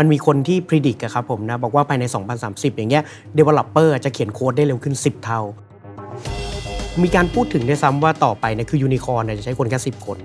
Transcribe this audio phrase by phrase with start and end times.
[0.00, 2.04] มันมีคนที่พิจิตรครับผมนะบอกว่าภายใน
[2.40, 3.04] 2030 อย่างเงี้ย
[3.38, 5.40] developer จะเขียนโค้ดได้เร็วขึ้น 10 เท่า
[7.02, 10.18] มีการพูดถึงด้วยซ้ำว่าต่อไปเนี่ยคือยูนิคอร์นจะใช้คนแค่ 10 คน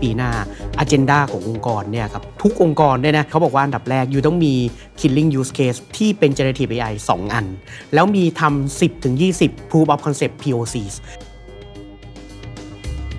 [0.00, 0.30] ปีหน้า
[0.78, 4.54] อ g e n d a ขององค์กรเนี่ยครับทุกองค์กรเนี่ยนะเขาบอกว่าอันดับแรกอยู่ต้องมี
[5.00, 7.46] killing use case ที่เป็น generative AI 2 อัน
[7.94, 10.94] แล้วมีทำ10ถึง20 proof of concept POCs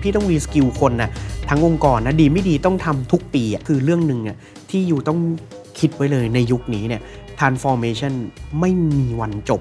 [0.00, 1.10] พี่ต้องรีสกิลคนนะ
[1.48, 4.36] ทั้งองค์กรนะดีไม่ดีต้องทำทุกปีอะคือเรื่องหนึ่งอะ
[4.70, 5.18] ที่อยู่ต้อง
[5.78, 7.02] คิดไว้เลยในยุคนี้เนี่ย
[7.40, 8.12] transformation
[8.60, 9.60] ไม่มีวันจบ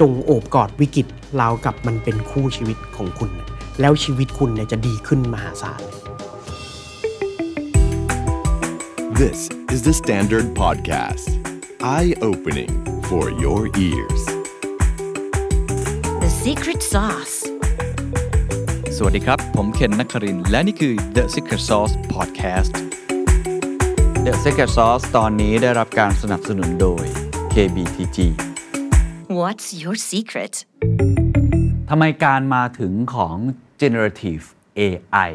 [0.00, 1.06] จงโอบกอดวิกฤต
[1.40, 3.30] ราวกับมันเป็นคู่ชีวิตของคุณ
[3.80, 5.82] แล้วชีวิตคุณเนี่ยจะดีขึ้นมหาศาล
[9.22, 11.28] This is the Standard Podcast.
[11.82, 12.72] Eye opening
[13.08, 14.22] for your ears.
[16.22, 17.39] The secret sauce.
[19.02, 22.72] สวัสดีครับ ผมเคนนักครินทร์และนี่คือ The Secret Sauce Podcast
[24.26, 27.04] The Secret Sauce ตอนนี้ได้รับการสนับสนุนโดย
[27.54, 28.18] KBTG
[29.40, 30.54] What's your secret?
[31.90, 33.36] ทำไมการมาถึงของ
[33.80, 34.44] generative
[34.78, 35.30] AI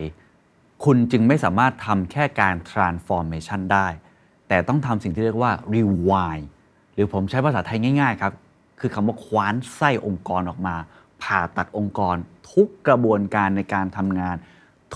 [0.86, 3.88] คุณจึงไม่สามารถทำแค่การ transformation ได้
[4.48, 6.46] แต่ต้องทำสิ่งที่เรียกว่า rewind
[6.94, 8.34] หรือผมใช้ภาษาไทยง่าย ๆ ครับ
[8.80, 10.76] คือคำว่าคว้านไส้องค์กรออกมา
[11.24, 12.16] ผ่าตัดองค์กร
[12.52, 14.36] ทุกกระบวนการในการทำงาน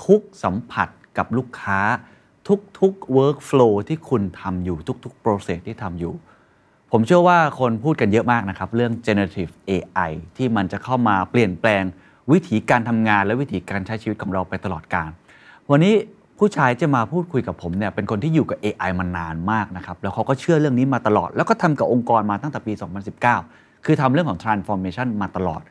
[0.05, 1.79] ทุกสัมผัสกับลูกค้า
[2.79, 6.13] ทุกๆ workflow ที่คุณทำอยู่ทุกๆ process ที่ทำอยู่
[6.91, 11.83] ผมเชื่อว่าคนพูดกันเยอะมากนะครับ เรื่อง generative AI ที่มันจะเข้ามาเปลี่ยนแปลง
[12.31, 15.09] วิธีการทำงานและวิธีการใช้ชีวิตของเราไปตลอดกาล
[15.71, 15.93] วันนี้
[16.39, 22.73] ผู้ชายจะมาพูดคุยกับผมเนี่ยเป็นคนที่อยู่กับ AI มานานมากนะครับ แล้วเขาก็เชื่อเรื่องนี้มาตลอด แล้วก็ทำกับองค์กรมาตั้งแต่ปี
[23.29, 25.61] 2019 คือทำเรื่องของ transformation มาตลอด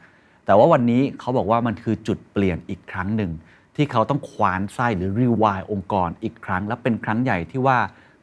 [0.48, 3.30] แต่ว่าวันนี้เขาบอกว่ามันคือจุดเปลี่ยนอีกครั้งหนึ่ง
[3.76, 7.78] ที่เขาต้องควานไส้หรือ rewind องค์กรอีกครั้ง และเป็นครั้งใหญ่ที่ว่า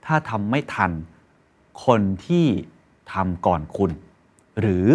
[0.06, 0.92] ถ้าทำไม่ทัน
[1.86, 2.46] คนที่
[3.14, 3.92] ทำก่อนคุณ
[4.60, 4.88] หรือ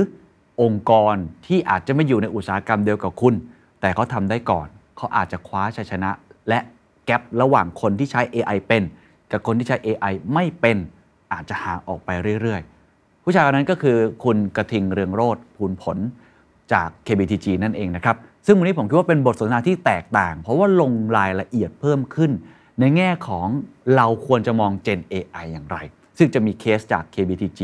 [0.62, 1.14] องค์กร
[1.46, 3.34] ที่อาจจะไม่อยู่ในอุตสาหกรรมเดียวกับคุณ
[3.80, 6.10] แต่เขาทำได้ก่อน เขาอาจจะคว้าชัยชนะ
[6.48, 6.58] และ
[7.06, 8.82] แกลบระหว่างคนที่ใช้ AI เป็น
[9.30, 10.76] กับคนที่ใช้ AI ไม่เป็น
[11.32, 12.10] อาจจะห่างออกไป
[12.40, 15.98] เรื่อยๆ ผู้ชายคนนั้นก็คือคุณกระทิงเรืองโรธภูลผล
[16.72, 18.16] จาก KBTG นั่นเองนะครับ
[18.46, 22.30] ซึ่งวันนี้ผมคิดว่าเป็นบทสนทนาที่แตกต่าง เพราะว่าลงรายละเอียดเพิ่มขึ้น
[22.80, 23.46] ในแง่ของ
[23.96, 25.76] เราควรจะมอง Gen AI อย่างไร
[26.18, 27.60] ซึ่งจะมีเคสจาก KBTG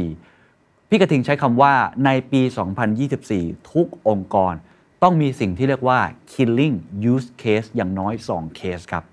[0.89, 1.73] พี่กระทิงใช้คำว่า
[2.05, 2.41] ในปี
[3.07, 4.55] 2024 ทุกองค์กร
[5.03, 6.01] ต้องมีสิ่งที่เรียกว่า
[6.33, 6.77] killing
[7.13, 9.05] use case อย่างน้อย 2 เคสครับ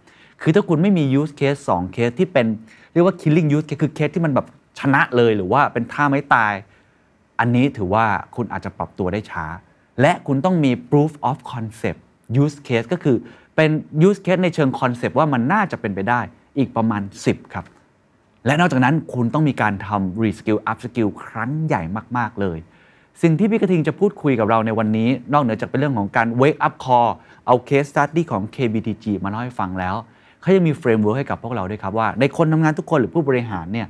[0.41, 2.47] คือถ้าคุณไม่มี use case 2 เคสที่เป็น
[2.93, 4.47] เรียกว่า killing use case คือเคสที่มันแบบ
[4.79, 6.53] ชนะเลยหรือว่าเป็นท่าไม่ตาย
[7.39, 8.05] อันนี้ถือว่า
[8.35, 9.45] คุณอาจจะปรับตัวได้ช้า
[10.01, 11.99] และคุณต้องมี proof of concept
[12.43, 13.17] use case ก็คือ
[13.55, 13.69] เป็น
[14.07, 16.21] use case ในเชิง concept ว่ามันน่าจะเป็นไปได้
[16.57, 17.65] อีกประมาณ 10 ครับ
[18.45, 21.81] และนอกจากนั้นคุณต้องมีการทำ reskill upskill ครั้งใหญ่
[22.17, 22.57] มาก ๆ เลย
[23.21, 27.09] สิ่งที่พี่กระทิงจะพูดคุยกับเราในวันนี้ นอกเหนือจากเป็นเรื่องของการ wake up call
[27.45, 29.95] เอา case study ของ KBTG มาเล่าให้ฟังแล้ว
[30.41, 33.87] เขายังมี framework ให้กับพวกเราด้วยครับว่า ในคนทำงานทุกคนหรือผู้บริหารเนี่ย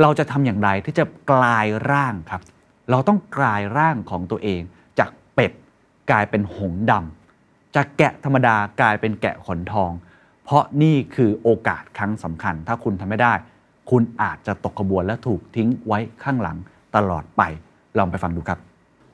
[0.00, 2.42] เราจะทำอย่างไรที่จะกลายร่างครับ
[2.90, 4.62] เราต้องกลายร่างของตัวเอง
[6.10, 9.90] กลายเป็นหงดำจากแกะธรรมดากลายเป็นแกะขนทอง
[10.44, 13.32] เพราะนี่คือโอกาสครั้งสำคัญ ถ้าคุณทำไม่ได้
[13.90, 16.56] คุณอาจจะตกขบวนและถูกทิ้งไว้ข้างหลัง
[16.96, 17.42] ตลอดไป
[17.98, 18.58] ลองไปฟังดูครับ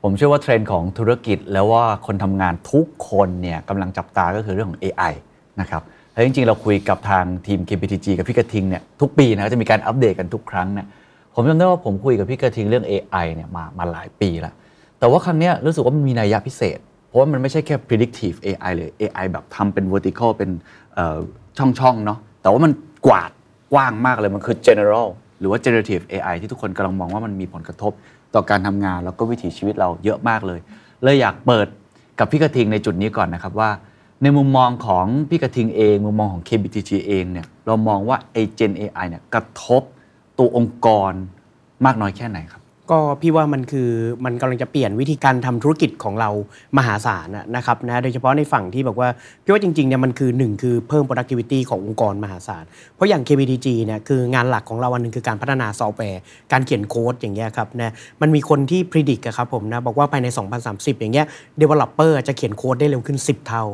[0.02, 5.12] ผมเชื่อว่าเทรนด์ของธุรกิจแล้วว่าคนทำงานทุกคนเนี่ยกำลังจับตาก็คือเรื่องของ AI
[5.60, 5.82] นะครับ
[6.12, 10.86] แล้วจริงๆ เราคุยกับทางทีม KPTG กับพี่กระทิงเนี่ยทุกปีนะจะมีการอัปเดตกันทุกครั้งเนี่ย
[11.34, 14.54] ผมจำได้ว่าผมคุยกับพี่กระทิงเรื่อง AI เนี่ยมามาหลายปีแล้ว
[15.02, 20.50] แต่ว่าครั้งนี้รู้สึกว่ามันมีนัยยะพิเศษ เพราะว่ามันไม่ใช่แค่ predictive AI เลย AI แบบทำเป็น vertical เป็น
[21.58, 22.72] ช่องๆเนาะแต่ว่ามัน
[23.06, 23.30] กวาด
[23.72, 25.08] กว้างมากเลยมันคือ general
[25.38, 27.92] หรือว่า generative AI ที่ทุกคนกำลังมองว่ามันมีผลกระทบ
[28.34, 30.60] ต่อการทำงานแล้วก็วิถีชีวิตเราเยอะมากเลย
[31.02, 31.66] เลยอยากเปิด
[32.18, 33.70] กับพี่กระทิงในจุดนี้ก่อนนะครับว่า
[34.22, 39.82] ในมุมมองของพี่กระทิงเอง มุมมองของ KBTG เองเนี่ยเรามองว่าไอ้ Gen AI เนี่ยกระทบ
[40.38, 41.12] ตัวองค์กร
[41.84, 43.88] มากน้อยแค่ไหนครับ ก็พี่ว่ามันคือ
[44.24, 46.30] มันกำลังจะเปลี่ยนวิธีการทำธุรกิจของเรา
[46.78, 49.08] มหาศาลนะนะครับนะโดยเฉพาะในฝั่งที่บอกว่า
[49.44, 52.64] พี่ว่าจริงๆเนี่ยมันคือหนึ่งคือเพิ่ม productivity ขององค์กรมหาศาล
[52.96, 56.20] เพราะอย่าง KBTG เนี่ยคืองานหลักของเราอันหนึงคือการพัฒนาซอฟต์แวร์
[56.52, 57.92] การเขียนโค้ดอย่างเงี้ยครับนะ
[58.22, 60.26] มันมีคนที่พิจิตรครับผมนะบอกว่าภายใน
[60.64, 61.26] 2030 อย่างเงี้ย
[61.60, 63.64] developer จะเขียนโค้ดได้เร็วขึ้น 10 เท่า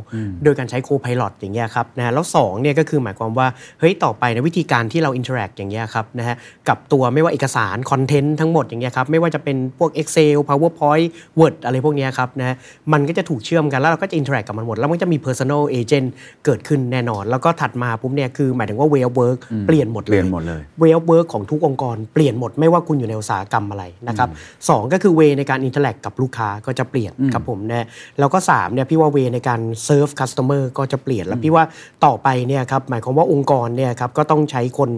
[0.45, 3.47] โดยการใช้ co-pilot อย่างเงี้ยครับนะแล้ว2เนี่ยก็คือหมายความว่า
[3.81, 6.37] เฮ้ยต่อไปนะวิธีการที่เรา interact อย่างเงี้ยครับนะฮะ
[6.69, 11.07] กับตัวไม่ว่าเอกสารคอนเทนต์ทั้งหมดอย่างเงี้ยครับครับไม่ว่าจะเป็นพวก Excel PowerPoint
[11.39, 12.57] Word อะไรพวกเนี้ยครับนะ
[12.93, 16.09] มันก็จะถูกเชื่อมกันแล้วเราก็จะ interact กับมันหมด แล้วมันจะมี personal agent
[16.45, 24.29] เกิดขึ้นแน่นอน แล้วก็ถัดมาปุ๊บเนี่ยคือหมายถึงว่า way of work เปลี่ยนหมดเลยเปลี่ยนหมดเลย way of work ของทุกองค์กรเปลี่ยนหมดไม่ว่าคุณอยู่ในอุตสาหกรรมอะไรนะครับ
[24.69, 27.87] สองก็คือ way ในการ interact กับลูกค้าก็จะเปลี่ยนครับผมนะ
[28.19, 31.65] แล้วก็สามเนี่ยพี่ว่า way ในการ serve customer ก็จะเปลี่ยนแล้วพี่ว่า
[32.05, 34.91] ต่อไปเนี่ยครับหมายความว่าองค์กรเนี่ยครับก็ต้องใช้คน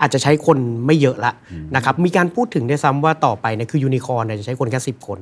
[0.00, 1.32] อาจจะใช้คนไม่เยอะละ
[1.76, 5.18] นะครับมีการพูดถึงได้วยซ้ำว่าต่อไปเนี่ยคือยูนิคอร์นจะใช้คนแค่สิบคน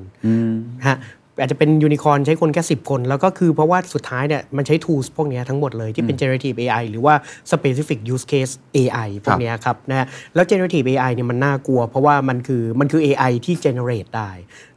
[0.89, 0.99] ฮะ
[1.41, 7.15] อาจจะเป็นยูนิคอร์นใช้คนแค่ 10 คน แล้วก็คือเพราะว่าสุดท้ายเนี่ยมันใช้ tools พวกเนี้ยทั้งหมดเลยที่เป็น generative AI หรือว่า
[7.53, 14.31] specific use case AI พวกเนี้ยครับนะฮะแล้ว generative AI เนี่ยมันน่ากลัว เพราะว่ามันคือมันคือ AI ที่ generate ได้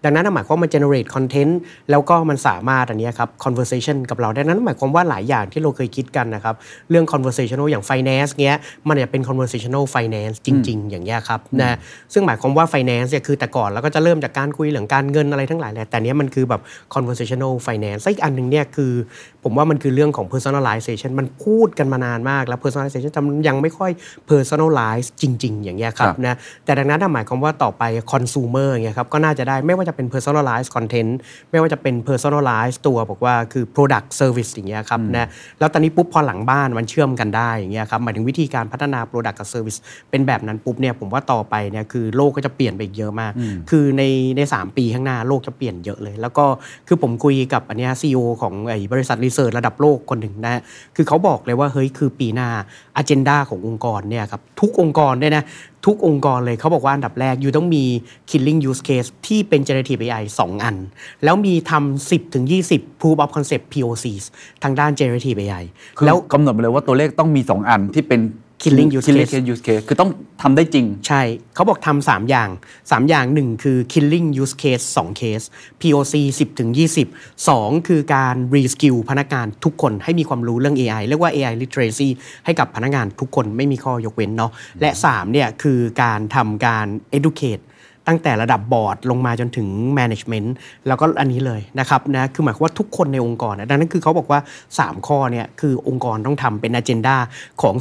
[0.04, 1.54] ดังนั้นหมายความว่ามัน generate content
[1.92, 6.56] แล้วก็มันสามารถอันเนี้ยครับ conversation กับเราดังนั้นหมายความว่าหลายอย่างที่เราเคยคิดกันนะครับ
[6.90, 8.58] เรื่อง conversational อย่าง finance เงี้ย
[8.88, 11.78] มันจะเป็น conversational finance จริง ๆ อย่างเงี้ยครับนะ
[12.14, 16.62] ซึ่งหมายความว่า finance เนี่ยคือแต่ก่อนเราก็จะเริ่มจากการคุยเรื่องการเงินอะไรทั้งหลายแหละแต่เนี้ยมันคือแบบ
[16.96, 18.94] conversational finance และอีกอันหนึ่งเนี่ยคือ
[19.44, 23.92] ผมว่ามันคือเรื่องของ personalization มันพูดกันมานานมากแล้ว personalization แต่มันยังไม่ค่อย
[24.30, 26.36] personalize จริง ๆ อย่างเงี้ยครับครับนะ
[26.66, 31.12] แต่ดังนั้นน่ะหมายความว่าต่อไป consumer อย่างเงี้ยครับก็น่าจะได้ไม่ว่าจะเป็น personalize content
[31.52, 35.28] ไม่ว่าจะเป็น personalize ตัวบอกว่าคือ product service อย่างเงี้ยครับนะ
[35.60, 43.32] แล้วตอนนี้ปุ๊บพอหลังบ้านมันเชื่อมกันได้อย่างเงี้ยครับหมายถึงวิธีการพัฒนา product กับ service เป็นแบบนั้นปุ๊บเนี่ยผมว่าต่อไปเนี่ยคือโลกก็จะเปลี่ยนไปอีกเยอะมาก
[43.70, 44.04] คือใน
[44.38, 46.46] ใน3ปีข้างหน้าโลกจะเปลี่ยนเยอะเลย แล้วก็
[46.88, 50.62] คือผมคุยกับอันเนี้ยซีอของไอ้บริษัทรีเสิร์ชระดับโลกคนหนึ่งนะฮะ
[50.96, 52.50] คือเขาบอกเลยว่าเฮ้ยคือปีหน้า
[52.96, 55.44] อ g e n d a ขององค์กรเนี่ยครับทุกองค์กรเนี่ยนะ
[55.86, 57.84] ทุกองค์กรเลยเขาบอกว่าอันดับแรกอยู่ต้องมี
[58.30, 60.76] killing use case ที่เป็น generative AI 2 อัน
[61.24, 64.26] แล้วมีทำ10ถึง20 proof of concept POCs
[64.64, 65.64] ทางด้าน generative AI
[65.98, 68.22] คือแล้วกำหนดไปเลยว่าตัวเลขต้องมี 2 อันที่เป็น
[68.64, 70.12] Killing use killing case use case คือต้อง
[70.42, 71.22] ทำได้จริง ใช่
[71.56, 75.46] เขาบอกทำสามอย่าง 3 อย่าง 1 คือ killing use case 2 case
[75.82, 76.70] POC 10ถึง
[77.10, 82.10] 20 2 คือการ reskill พนักงานทุกคนให้มีความรู้เรื่อง AI เรียกว่า AI literacy
[82.46, 84.52] ให้กับพนักงานทุกคนไม่มีข้อยกเว้นเนาะ
[84.82, 87.62] และ3เนี่ยคือการทำการ educate
[88.10, 89.68] ตั้งแต่ระดับบอร์ดลงมาจนถึง
[90.00, 90.50] management
[90.88, 94.40] แล้วก็อันนี้เลยนะครับนะคือหมายความว่าทุกคนในองค์กรนะดังนั้นคือเขาบอกว่า
[94.74, 97.18] 3 ข้อเนี่ยคือองค์กรต้องทำเป็น agenda
[97.62, 97.76] ของ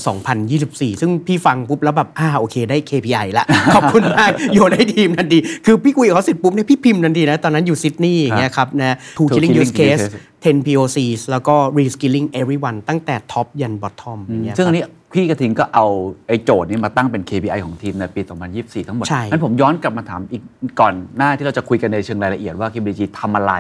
[0.48, 3.44] 2024 ซึ่งพี่ฟังปุ๊บแล้วแบบอ่าโอเคได้ KPI ละ
[3.75, 13.17] ขอบคุณมากโยนให้ทีมทันที คือพี่คุยกับเขาเสร็จปุ๊บเนี่ยพี่พิมพ์ทันทีนะตอนนั้นอยู่ซิดนีย์อย่างเงี้ยครับนะ two Two killing killing use case use case 10 POCs แล้วก็ reskilling everyone ตั้งแต่
[13.32, 15.87] top ยัน bottom อย่างเงี้ยซึ่งคอัรับนนี้พี่กระทิงก็เอา
[16.29, 18.20] ไอ้โจทย์นี้มาตั้งเป็น KPI ของทีมในปี
[18.55, 20.43] 2024 ทั้งหมดใช่งั้นผมย้อนกลับมาถามอีก
[20.81, 23.52] ก่อนหน้าที่เราจะคุยกันในเชิงรายละเอียดว่า KBG ทำอะไร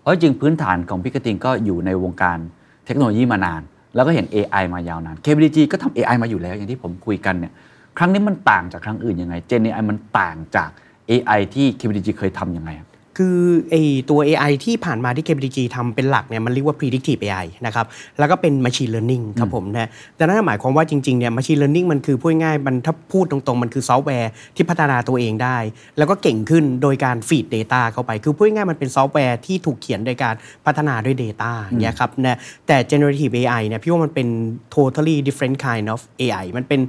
[0.00, 2.38] เพราะจริงพื้นฐานของพี่กระทิงก็อยู่ในวงการ
[2.86, 3.62] เทคโนโลยีมานาน
[3.94, 7.52] แล้วก็เห็น AI มายาวนาน KBG ก็ทำ AI มาอยู่แล้วอย่างที่ผมคุยกันเนี่ย
[7.98, 10.70] ครั้งนี้มันต่างจากครั้งอื่นยังไง Gen AI มันต่างจาก
[11.10, 12.86] AI ที่ KBG เคยทำยังไงอะ
[13.18, 13.38] คือ
[13.70, 13.74] ไอ
[14.10, 17.86] ตัว AI ที่ผ่านมาที่ KPDG ทำเป็นหลักเนี่ยมันเรียกว่า predictive AI นะครับ
[18.18, 25.56] แล้วก็เป็น machine learning ครับผมนะแต่นั่นหมายความว่าจริงๆเนี่ย machine learning มันคือพูดง่ายๆมันถ้าพูดตรงๆ มันคือซอฟต์แวร์ที่พัฒนาตัวเองได้
[25.98, 30.34] แล้วก็เก่งขึ้นโดยการ feed data เข้าไป คือพูดง่ายๆมันเป็นซอฟต์แวร์ที่ถูกเขียนโดยการ
[30.66, 34.28] พัฒนาด้วย data อย่างเงี้ยครับนะแต่ generative AI เนี่ยพี่ว่ามันเป็น
[34.76, 36.82] totally different kind of AI มันเป็น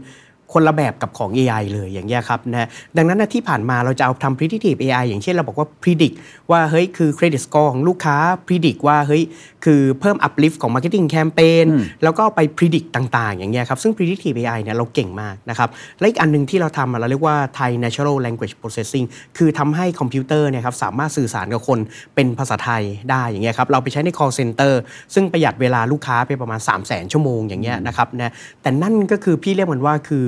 [0.54, 2.68] คนละแบบกับของ AI เลยอย่างเงี้ยครับนะ
[2.98, 6.16] ดังนั้นนะที่ผ่านมาเราจะเอาทำ predictive AI อย่างเช่นเราบอกว่า predict
[6.52, 8.18] ว่าเฮ้ยคือ credit score ของลูกค้า
[8.48, 9.24] predict ว่าเฮ้ย
[9.66, 11.66] คือเพิ่ม uplift ของ marketing campaign
[12.04, 15.70] แล้วก็ไป predict ต่างๆ อย่างเงี้ยครับซึ่ง predictive AI เนี่ยเราเก่งมากนะครับ
[16.00, 19.06] และอีกอันหนึ่งที่เราทำอะเราเรียกว่า Thai natural language processing
[19.38, 21.80] คือทำให้คอมพิวเตอร์เนี่ยครับสามารถสื่อสารกับคน
[22.16, 24.74] เป็นภาษาไทยได้อย่างเงี้ยครับเราไปใช้ใน call center
[25.14, 30.28] ซึ่งประหยัดเวลาลูกค้าไปประมาณ 3 0 0 0 0 0 ชั่วโมงอย่างเงี้ยนะครับนะแต่นั่นก็คือพี่เรียกมันว่าคือ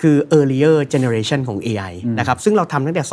[0.00, 3.04] คือ earlier generation ของ AI นะครับ ซึ่งเราทำตั้งแต่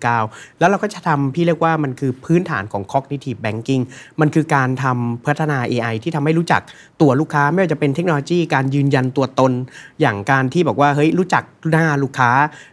[0.00, 3.82] 2019 แล้วเราก็จะทำพี่เรียกว่ามันคือพื้นฐานของ cognitive banking
[4.20, 6.62] มันคือการทำพัฒนา AI ที่ทำให้รู้จัก
[7.00, 9.52] ตัวลูกค้า ไม่ว่าจะเป็นเทคโนโลยี การยืนยันตัวตน
[10.00, 12.30] อย่างการที่บอกว่าเฮ้ยรู้จักหน้าลูกค้า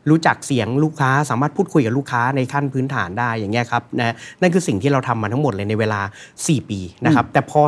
[0.10, 6.02] รู้จักเสียงลูกค้า สามารถพูดคุยกับลูกค้าในขั้นพื้นฐานได้อย่างเงี้ยครับนะนั่นคือสิ่งที่เราทำมาทั้งหมดเลยในเวลา
[6.36, 7.62] 4 ปีนะครับแต่พอ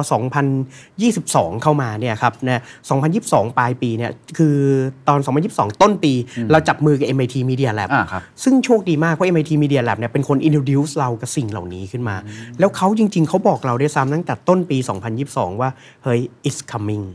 [0.77, 2.62] 2022 เข้ามาเนี่ยครับนะ
[3.08, 4.58] 2022 ปลายปีเนี่ยคือ
[5.08, 6.13] ตอน 2022ต้นปี
[6.51, 12.15] เราจับมือกับ MIT Media Lab อ่าครับซึ่งโชคดีมากเพราะ MIT Media Lab เนี่ยเป็นคน introduce เรากับสิ่งเหล่านี้ขึ้นมา
[12.60, 14.77] แล้วเขาจริง ๆเขาบอกเราได้วยซ้ำตั้งแต่ต้นปี
[15.20, 15.70] 2022 ว่า
[16.03, 17.06] เฮ้ย it's coming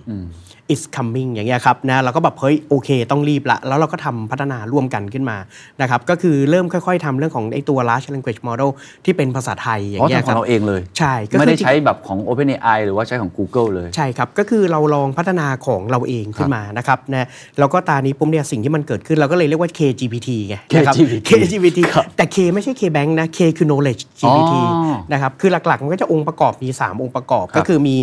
[0.74, 5.36] is coming อย่างเงี้ยครับนะเราก็แบบเฮ้ยโอเค ต้องรีบละ แล้วเราก็ทำพัฒนาร่วมกันขึ้นมา
[5.80, 8.70] นะครับก็คือเริ่มค่อยๆทำเรื่องของไอ้ตัว large language model
[9.04, 17.26] ที่เป็นภาษาไทยอย่าเพราะงเงี้ยทำขคองรับเราเองเลย ใช่ก็คือไม่ได้จริงใช้แบบของ OpenAI หรือว่าใช้ของ Google เลย ใช่ครับ ก็คือเราลองพัฒนาของเราเองขึ้นมานะครับนะ
[17.58, 21.78] แล้วก็ตานี้ปุ๊บเนี่ยสิ่งที่มันเกิดขึ้นเราก็เลยเรียกว่า KGPT ไงนะครับ KGPT KGPT
[22.16, 27.96] แต่ K ไม่ใช่ K Bank นะ K คือ knowledge GPT อ๋อนะครับคือหลักๆมันก็จะองค์ประกอบมี 3 องค์ประกอบ ก็คือมี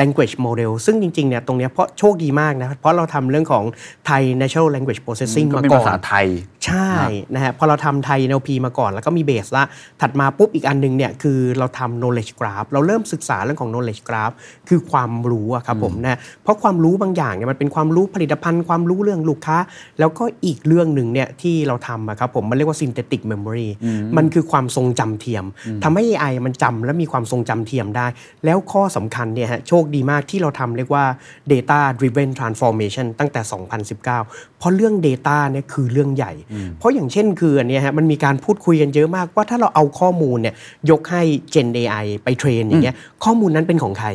[0.00, 3.64] language model ซึ่งจริงๆเนี่ยตรงเนี้ยเพราะโชคดีมากนะ เพราะเราทำเรื่องของ
[4.08, 6.26] Thai natural language processing ก็มาเป็นก่อภานษาไทย
[6.66, 6.90] ใช่
[7.34, 9.64] นะฮะพอเราทำไทย NLP มาก่อนแล้วก็มีเบสละ
[10.00, 14.34] ถัดมาปุ๊บอีกอันหนึงเนี่ยคือเราทำ knowledge graph เราเริ่มศึกษาเรื่องของ knowledge graph
[14.68, 19.58] คือความรู้อะครับผมนะเพราะความรู้บางอย่างเนี่ยมันเป็นความรู้ผลิตภัณฑ์ความรู้เรื่องลูกค้า
[19.98, 23.68] แล้วก็อีกเรื่องหนึ่งเนี่ยที่เราทำอะครับผมมันเรียกว่า synthetic memory
[24.16, 25.44] มันคือความทรงจำเทียม
[25.84, 28.06] ทำให้ AI มันจำและมีความทรงจำเทียมได้
[28.44, 31.04] แล้วข้อสำคัญเนี่ยฮะโชคดีมากที่เราทำเรียกว่า
[31.52, 33.40] data driven transformation ตั้งแต่
[33.98, 36.32] 2019 เพราะเรื่อง Data เนี่ยคือเรื่องใหญ่
[36.78, 40.54] เพราะอย่างเช่นคืออันเนี้ยฮะมันมีการพูดคุยกันเยอะมากว่าถ้าเราเอาข้อมูลเนี่ย
[40.90, 41.22] ยกให้
[41.54, 44.08] Gen AI ไปเทรนอย่างเงี้ยข้อมูลนั้นเป็นของใคร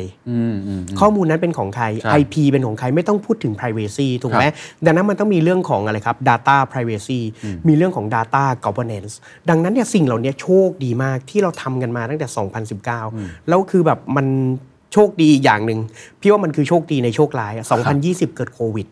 [1.00, 4.44] ข้อมูลนั้นเป็นของใครใช่ IP เป็นของใครไม่ต้องพูดถึง privacy ถูกไหม
[4.84, 7.20] ดังนั้นมันต้องมีเรื่องของอะไรครับ data privacy
[7.68, 9.12] มีเรื่องของ data governance
[9.48, 12.26] ดังนั้นเนี่ยสิ่งเหล่านี้โชคดีมากที่เราทำกันมาตั้งแต่
[12.88, 14.26] 2019 แล้วคือแบบมัน
[14.92, 15.80] โชคดีอย่างหนึ่ง
[16.20, 17.66] พี่ว่ามันคือโชคดีในโชคร้ายอะ
[18.00, 18.88] 2020 เกิดโควิด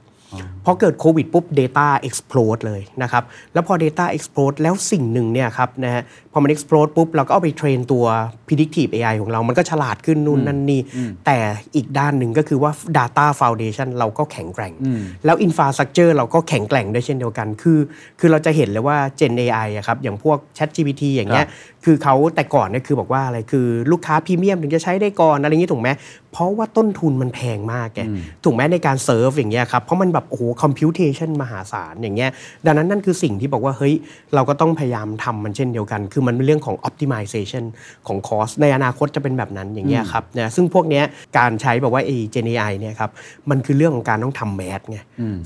[0.64, 8.04] พอเกิดโควิดปุ๊บ Data explode เลยนะครับ แล้วพอ Data explode แล้วสิ่งหนึ่งเนี่ยครับนะฮะพอมัน explode ปุ๊บ เราก็เอาไปเทรนตัว
[8.46, 10.80] predictive AI ของเรา มันก็ฉลาดขึ้นนู่นนั่นนี่
[11.26, 11.38] แต่
[11.76, 14.72] อีกด้านหนึ่งก็คือว่า Data Foundation เราก็แข็งแกร่ง
[15.25, 17.78] แล้ว Infrastructure เราก็แข็งแกร่งด้วยเช่นเดียวกัน คือ
[18.20, 21.46] คือเราจะเห็นเลยว่า Gen AI อะครับ อย่างพวก ChatGPT อย่างเงี้ย
[21.84, 25.90] คือเขาแต่ก่อนเนี่ยคือบอกว่าอะไร คือลูกค้าพรีเมียมถึงจะใช้ได้ก่อนอะไรอย่างงี้ถูกไหม
[26.32, 28.00] เพราะว่าต้นทุนมันแพงมากแก
[28.44, 32.30] ถูกไหมในการเซิร์ฟอย่างเงี้ยครับ เพราะมันแบบโอ้โห computation มหาศาลอย่างเงี้ย
[32.66, 33.94] ดังนั้นนั่นคือสิ่งที่บอกว่าเฮ้ย
[34.34, 37.64] เราก็ต้องพยายามทำมันเช่นเดียวกันคือมันเป็นเรื่องของ optimization
[38.06, 41.04] ของ cost ในอนาคตจะเป็นแบบนั้นอย่างเงี้ยครับนะซึ่งพวกเนี้ย
[41.38, 43.10] การใช้แบบว่าไอ้ Gen AI เนี่ยครับ
[43.50, 44.98] มันคือเรื่องของการต้องทำแมทไง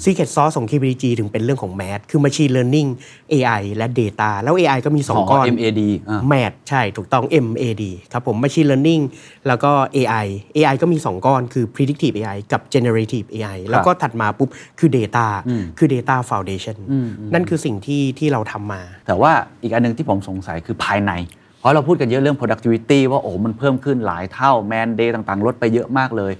[0.04, 2.88] Secret Sauce ของ KPG ถึงเป็นเรื่องของแมทคือ Machine Learning
[3.32, 9.02] AI และ Data แล้ว AI ก็มีสองอ๋อก้อน MAD อ่า MAD ใช่ถูกต้อง MAD ครับผม Machine Learning
[9.46, 10.26] แล้วก็ AI
[10.56, 15.26] AI ก็มี 2 ก้อนคือ Predictive AI กับ Generative AI แล้วก็ถัดมาปุ๊บคือ Data
[15.78, 16.76] คือ Data Foundation
[17.34, 21.12] นั่นคือสิ่งที่ที่เราทำมา แต่ว่าอีกอันหนึงที่ผมสงสัยคือภายใน
[21.58, 26.32] เพราะเราพูดกันเยอะเรื่อง productivity ว่าโอ้มันเพิ่มขึ้นหลายเท่า man day ต่างๆ ลดไปเยอะมากเลย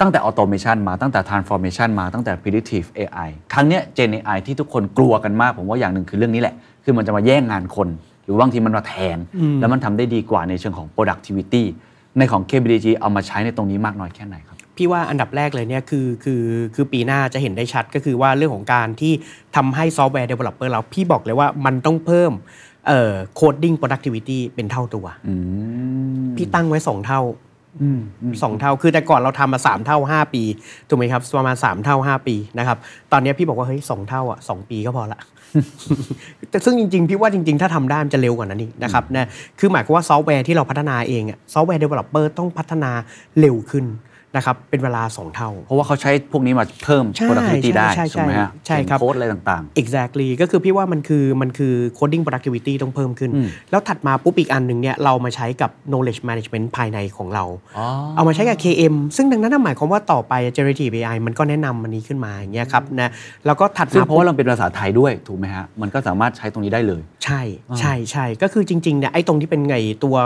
[0.00, 7.88] ตั้งแต่ automation มาตั้งแต่ transformation มาตั้งแต่ predictive AI ครั้งเนี้ย Gen AI ที่ทุกคนกลัวกันมาก ผมว่าอย่างหนึ่งคือเรื่องนี้แหละ คือมันจะมาแย่งงานคน
[8.24, 9.18] หรือบางทีมันมาแทน
[9.60, 11.62] แล้วมันทำได้ดีกว่าในเชิงของ productivity
[12.18, 16.42] ในของ KBDG เอามาใช้ในตรงนี้มากน้อยแค่ไหนครับพี่ว่าอันดับแรกเลยเนี่ยคือคือ
[16.74, 19.12] คือปีหน้าจะเห็นได้ชัดก็คือว่าเรื่องของการที่
[19.56, 22.32] ทำให้ software developer เราพี่บอกเลยว่ามันต้องเพิ่ม
[22.86, 25.06] เอ่อ coding productivity เป็นเท่าตัว
[26.36, 27.22] พี่ตั้งไว้2เท่า
[28.42, 30.42] สองเท่าคือแต่ก่อนเราทำมา3เท่า5ปี
[30.88, 32.78] ถูกไหมครับประมาณ3เท่า5ปีนะครับ
[33.12, 35.20] ตอนนี้พี่บอกว่าเฮ้ยสองเท่าอะสองปีก็พอละ
[36.50, 42.90] แต่ซึ่งจริงๆ พี่ว่าจริงๆ ถ้าทำได้มันจะเร็วกว่านั้นอีกนะครับนะคือหมายความว่าซอฟต์แวร์ที่เราพัฒนาเองอะ software developer ต้องพัฒนา
[43.40, 43.84] เร็วขึ้น
[44.36, 53.30] นะครับเป็นเวลา 2 เท่า เพราะว่าเขาใช้พวกนี้มาเพิ่มใช่ productivity ได้ใช่ใช่ถูกไหมฮะใช่ครับเขียนโค้ดอะไรต่าง exactly ก็คือพี่ว่ามันคือมันคือ coding productivity ต้องเพิ่มขึ้น
[53.70, 57.44] แล้วถัดมาปุ๊บอีกอันหนึ่งเนี่ยเรามาใช้กับ knowledge management ภายในของเรา
[58.16, 63.10] เอามาใช้กับ KM ซึ่งดังนั้นนะหมายความว่าต่อไป generative AI มันก็แนะนำมันนี้ขึ้นมาอย่างเงี้ยครับนะ
[63.46, 67.40] แล้วก็ถัดๆซึ่งมาเพราะว่าเราเป็นภาษาไทยด้วยถูกไหมฮะมันก็สามารถใช้ตรงนี้ได้เลย ใช่
[67.80, 70.16] ใช่ใช่ก็คือจริงๆเนี่ยไอ้ตรงที่เป็นไงตัว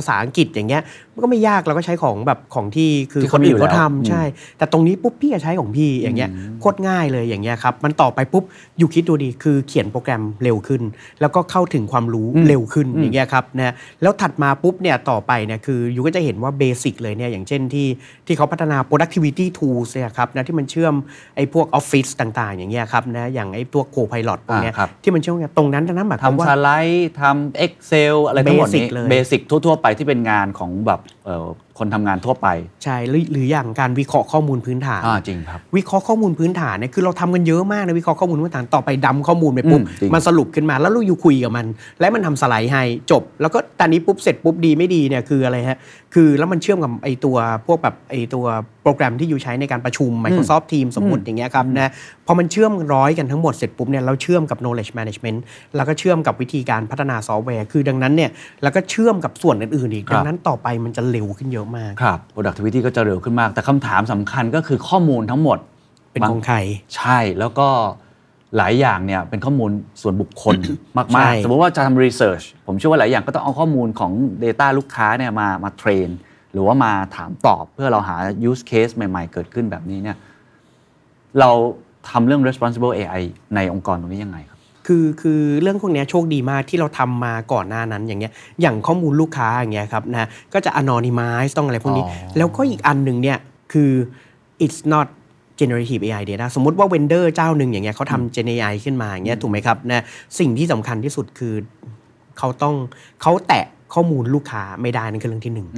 [0.00, 0.82] ภาษาอังกฤษอย่างเงี้ย
[1.16, 4.22] มันก็ไม่ยากเราก็ใช้ของแบบของที่คือที่คเขานมีอื่นอยู่เขาแล้ว ทำใช่
[4.58, 6.30] แต่ตรงนี้ปุ๊บพี่จะใช้ของพี่อย่างเงี้ย
[6.60, 8.44] โคตรง่ายเลยอย่างเงี้ยครับมันต่อไปปุ๊บ
[8.78, 10.82] อยู่คิดดูดีคือเขียนโปรแกรมเร็วขึ้น
[11.20, 17.88] แล้วก็เข้าถึงความรู้เร็วขึ้นอย่างเงี้ยครับนะแล้วถัดมาปุ๊บเนี่ยต่อไปเนี่ยคืออยู่ก็จะเห็นว่าเบสิกเลยเนี่ยอย่างเช่นที่
[18.26, 20.94] ที่เขาพัฒนา productivity tools เนี่ยครับนะที่มันเชื่อม
[21.36, 32.48] ไอ้พวกออฟฟิศต่าง ๆ อย่างเงี้ยครับนะอย่างไอ้ตัว co-pilot พวกเนี้ยอ่าครับ ที่มันเชื่อมกันตรงนั้นดังนั้นหมายความทำว่าสไลด์ทำ Excel อะไรทั้งหมดนี้ Basic เลย เบสิกทั่ว ๆ ไปที่เป็นงานของแบบ uh, คนทำงานทั่วไป
[32.84, 41.66] ใช่หรือหรืออย่างการวิเคราะห์ข้อมูลพื้นฐานอ่าจริงครับ วิเคราะห์ข้อมูลพื้นฐานเนี่ยคือเราทำกันเยอะมากนะวิเคราะห์ข้อมูลพื้นฐานต่อไปดำข้อมูลไปปุ๊บอืมจริงมันสรุปขึ้นมาแล้วเราอยู่คุยกับมัน
[42.00, 45.78] และมันทำสไลด์ให้จบ แล้วก็ตอนนี้ปุ๊บเสร็จปุ๊บดีไม่ดีเนี่ยคืออะไรฮะ
[46.14, 48.44] คือแล้วมันเชื่อมกับไอตัวพวกแบบไอตัว
[48.82, 51.90] โปรแกรมที่อยู่ใช้ในการประชุม Microsoft Teams สมมติอย่างเงี้ยครับนะ
[52.26, 55.38] พอมันเชื่อมร้อยกันทั้งหมดเสร็จปุ๊บเนี่ยเราเชื่อมกับ knowledge management
[55.76, 58.30] แล้วก็เชื่อมกับวิธีการพัฒนาซอฟต์แวร์ คือดังนั้นเนี่ย
[58.62, 65.58] แล้วก็เชื่อมกับส่วนอื่นๆอีกครับดังนั้นต่อไปมันจะเร็วขึ้นเยอะอะมาก ครับ productivity ก็จะเร็วขึ้นมาก แต่คำถามสำคัญก็คือข้อมูลทั้งหมด
[66.12, 66.58] เป็นของใคร
[66.96, 67.68] ใช่แล้วก็
[68.56, 69.70] หลายอย่างเนี่ยเป็นข้อมูล
[70.02, 70.74] ส่วนบุคคลใช่
[71.16, 74.12] มาก ๆ สมมติว่าจะทำ research ผมเชื่อว่าหลายอย่างก็ต้องเอาข้อมูลของ
[74.44, 76.08] Data ลูกค้าเนี่ยมามาเทรน
[76.52, 78.16] หรือว่ามาถามตอบเพื่อเราหา
[78.50, 80.16] use case ใหม่ ๆ เกิดขึ้นแบบนี้เนี่ย
[81.40, 81.50] เรา
[82.10, 83.22] ทำเรื่อง responsible AI
[83.54, 84.55] ในองค์กรตรงนี้ยังไงครับ
[84.86, 93.38] คือคือเรื่องพวกเนี้ยโชคดีมากที่เราทำมาก่อนหน้านั้นอย่างเงี้ยอย่างข้อมูลลูกค้าอย่างเงี้ยครับนะก็จะ anonymize ต้องอะไรพวกนี้อ๋อแล้วก็อีกอันหนึ่งเนี่ย
[93.72, 93.90] คือ
[94.64, 95.06] it's not
[95.60, 100.02] generative AI data สมมุติว่า vendor เจ้าหนึ่งอย่างเงี้ยเขาทำ gen AI ขึ้นมาอย่างเงี้ยถูกไหมครับนะ
[100.38, 101.54] สิ่งที่สำคัญที่สุดคือ
[102.38, 102.74] เขาต้อง
[103.22, 103.64] เขาแตะ
[103.94, 105.68] ข้อมูลลูกค้าไม่ได้นั่นคือเรื่องที่หนึ่ง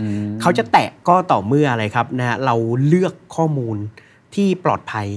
[0.40, 2.54] เขาจะแตะก็ต่อเมื่ออะไรครับนะเรา
[2.86, 3.76] เลือกข้อมูล
[4.34, 5.08] ที่ปลอดภัย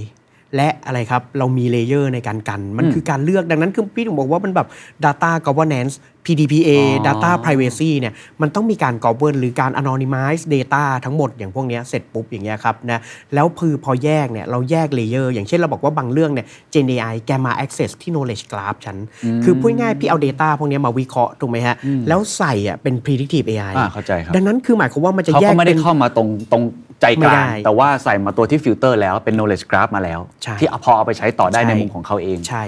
[0.56, 4.68] และอะไรครับเรามี layer ในการกัน มันคือการเลือกดังนั้นคือพี่ถึงบอกว่ามันแบบ
[5.04, 5.94] data governance
[6.26, 13.00] PDPA อ๋อ data privacy เนี่ยมันต้องมีการ govern หรือการ anonymize data ทั้งหมดอย่างพวกเนี้ยเสร็จปุ๊บอย่างเงี้ยครับนะ
[13.34, 18.96] แล้วคือพอแยกเนี่ยเราแยก layer อย่างเช่นเราบอกว่าบางเรื่องเนี่ย Gen AI แกมา access ที่ knowledge graph ฉัน
[19.44, 21.74] คือพูดง่ายๆพี่เอา data พวกเนี้ยมาวิเคราะห์ถูกไหมฮะ
[22.08, 26.62] แล้วใส่อะเป็น predictive AI อ่าเข้าใจครับดังนั้นคือหมายความว่ามันจะเขาแยก็กไม่ได้เป็นเข้ามาตรงตรง
[27.02, 32.64] ใจกไม่ลาได้งแต่ว่าใส่มาตัวที่ฟิลเตอร์แล้วเป็น knowledge graph มาแล้วใช่ที่พอเอาไปใช้ต่อได้ใช่ในมุมของเขาเอง ใช่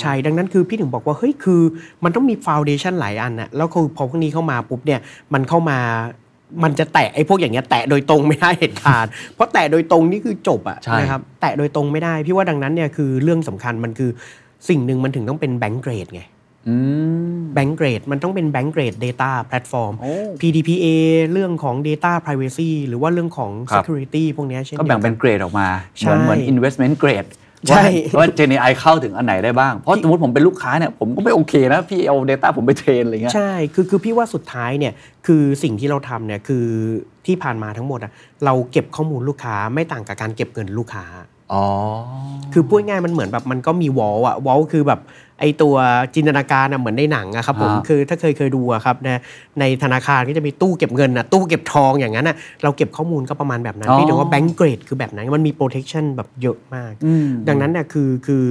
[0.00, 1.62] ใช่ ดังนั้นคือพี่ถึงบอกว่า เฮ้ย คือ
[2.04, 5.00] มันต้องมีฟ u n เดชันหลายอันนะแล้วคือพอพวกนี้เข้ามาปุ๊บเนี่ย
[5.34, 5.78] มันเข้ามา
[6.62, 14.10] มันจะแตะไอ้พวกอย่างเงี้ยแตะโดยตรงไม่ได้เหตุการณ์เพราะแตะโดยตรงนี่คือจบอะใช่นะครับแตะโดยตรงไม่ได้ พี่ว่าดังนั้นเนี่ยคือเรื่องสำคัญมันคือ
[14.68, 16.35] สิ่งหนึ่งมันถึงต้องเป็นแบงก์เกรดไงอืม
[17.54, 20.86] แบงก์เกรดมันต้องเป็นแบงก์เกรด Data Platform โอ้ PDPA
[21.32, 25.68] เรื่องของ Data Privacy หรือว่าเรื่องของครับ Security พวกเนี้ยเช่นก็แบ่งเป็นดียวเกรดออกมา
[25.98, 27.30] ใช่เหมือนเหมือน investment grade
[27.68, 27.84] ใช่
[28.16, 34.92] ว่าว่า Gen AI เข้าถึงอันไหนได้บ้าง เพราะสมมติผมเป็นลูกค้าเนี่ยผมก็ไม่โอเคนะ พี่เอา Data ผมไปเทรนอะไรเงี้ยใช่ คือคือพี่ว่าสุดท้ายเนี่ย
[35.26, 36.66] คือสิ่งที่เราทำเนี่ยคือ
[37.26, 38.12] ที่ผ่านมาทั้งหมดอะ
[38.44, 41.04] เราเก็บข้อมูลลูกค้าไม่ต่างกับการเก็บเงินลูกค้า
[41.52, 41.64] อ๋อ
[42.52, 45.00] คือพูดง่ายๆมันเหมือนแบบมันก็มีวอลอะวอลคือแบบ
[45.40, 45.74] ไอตัว
[46.14, 49.20] จินตนาการอะเหมือนในหนังอะครับผมฮะคือถ้าเคยเคยดูอะครับนะ
[49.60, 56.92] ในธนาคารก็จะมีตู้เก็บเงินอะตู้เก็บทองอย่างนั้นอะเราเก็บข้อมูลก็ประมาณแบบนั้นพี่ถึงว่าแบงก์เกรดคือแบบนั้นมันมี protection แบบเยอะมาก
[57.48, 58.44] ดังนั้นเนี่ยคือคือ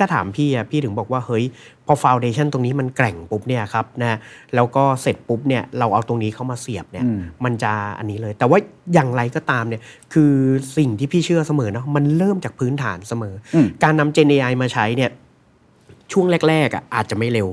[0.00, 1.44] ถ้าถามพี่อะพี่ถึงบอกว่าเฮ้ย
[1.86, 4.18] พอฟ u n เดชันตรงนี้มันแกร่งปุ๊บเนี่ยครับนะ
[4.54, 8.58] แล้วก็เสร็จปุ๊บเนี่ยเราเอาตรงนี้เข้ามาเสียบเนี่ยอืมมันจะอันนี้เลย แต่ว่า
[8.94, 9.82] อย่างไรก็ตามเนี่ย
[10.14, 10.32] คือ
[10.76, 15.10] สิ่งที่พี่เชื่อเสมอนะมันเริ่มจากพื้นฐานเสมออมการนำ Gen AI มาใช้เนี่ย
[16.12, 17.48] ช่วงแรกๆอะอาจจะไม่เร็ว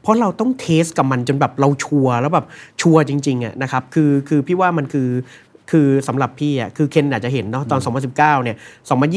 [0.00, 2.46] เพราะเราต้อง test กับมันจนแบบเราชัวร์แล้วแบบ
[2.80, 5.08] ชัวร์จริงๆอะนะครับคือคือพี่ว่ามันคือ
[5.70, 7.80] คือสำหรับพี่อะคือเคนอาจจะเห็นเนาะตอน
[8.12, 8.56] 2019เนี่ย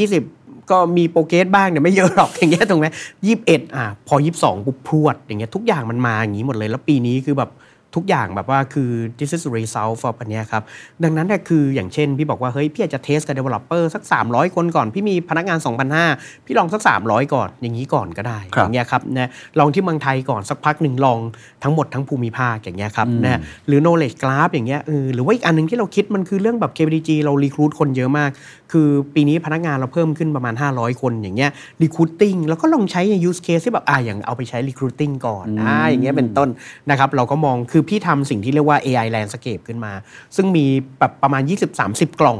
[0.04, 2.86] 2020 ก็มี progress บ้างเนี่ยไม่เยอะหรอกอย่างเงี้ยตรงไหม
[3.26, 7.50] ยี่สิบเอ็ดอะพอยี่สิบสองปุ๊บพรวดอย่างเงี้ยทุกอย่างมันมาอย่างงี้หมดเลยแล้วปีนี้คือแบบ
[7.94, 10.62] ทุกอย่างแบบว่าคือ this is the result of อันเนี้ยครับ
[11.04, 15.58] ดังนั้นเนี่ยคืออย่างเช่น พี่บอกว่า เฮ้ย พี่อาจจะเทสกับ developer สัก 300 คนก่อน พี่มีพนักงาน
[16.02, 19.28] 2,500 พี่ลองสัก 300 ก่อน อย่างนี้ก่อนก็ได้ครับอย่างเงี้ยครับนะ
[19.58, 21.18] ลองที่เมืองไทยก่อนสักพักหนึ่งลอง
[21.62, 28.30] ทั้งหมดทั้งภูมิภาคอย่างเงี้ยครับนะหรือ knowledge graph อย่างเงี้ยเออหรือว่าอีกอันหนึงที่เราคิดมันคือเรื่องแบบ KPDG เรา recruit คนเยอะมาก
[28.72, 31.50] คือปีนี้พนักงานเราเพิ่มขึ้นประมาณ 500 คนอย่างเงี้ย
[31.82, 36.48] recruiting แล้วก็ลองใช้ใน use case ที่แบบอ่าอย่างเอาไปใช้ recruiting ก่อนอ่าอย่างเงี้ยเป็นต้น
[36.90, 39.92] นะครับเราก็มองคือพี่ทำสิ่งที่เรียกว่า AI landscape ขึ้นมา
[40.36, 40.66] ซึ่งมี
[40.98, 41.42] แบบประมาณ
[41.82, 42.38] 20-30 กล่อง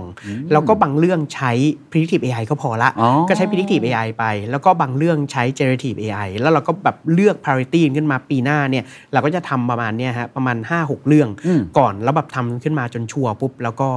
[0.53, 1.53] แล้วก็บางเรื่องใช้
[1.91, 11.29] predictive AI ก็พอละอ๋อก็ใช้ predictive AI ไป แล้วก็บางเรื่องใช้ generative AI แล้วเราก็แบบเลือก priority ขึ้นมาปีหน้าเนี่ยเราก็จะทำประมาณเนี้ยฮะประมาณ 5-6 เรื่อง
[11.79, 13.91] ก่อนแล้วแบบทำขึ้นมาจนชัวร์ปุ๊บแล้วก็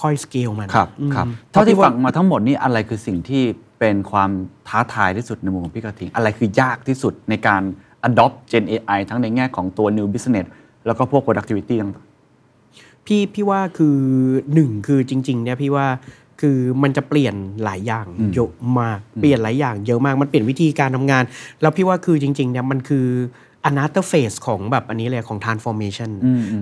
[0.00, 3.42] ค่อย scale มันครับอืมครับเพเท่าราะที่พี่ว่าฟังมาทั้งหมดนี่อะไรคือสิ่งที่
[3.78, 4.30] เป็นความ
[4.68, 7.62] ท้าทายที่สุดในมุมของพี่กระทิง อะไรคือยากที่สุดในการ
[8.08, 10.48] adopt Gen AI ทั้งในแง่ของตัว new business
[10.86, 11.90] แล้วก็พวก productivity ต่าง
[13.06, 13.98] พี่พี่ว่าคือ
[14.54, 15.86] หนึ่งคือจริงๆเนี่ยพี่ว่า
[16.40, 17.34] คือมันจะเปลี่ยน
[17.64, 21.24] หลายอย่างเยอะมาก เปลี่ยนหลายอย่างเยอะมากมันเปลี่ยนวิธีการทำงาน
[21.60, 23.06] แล้วพี่ว่าคือจริงๆเนี่ยมันคือ
[23.70, 26.10] another phase ของแบบอันนี้เลยของ transformation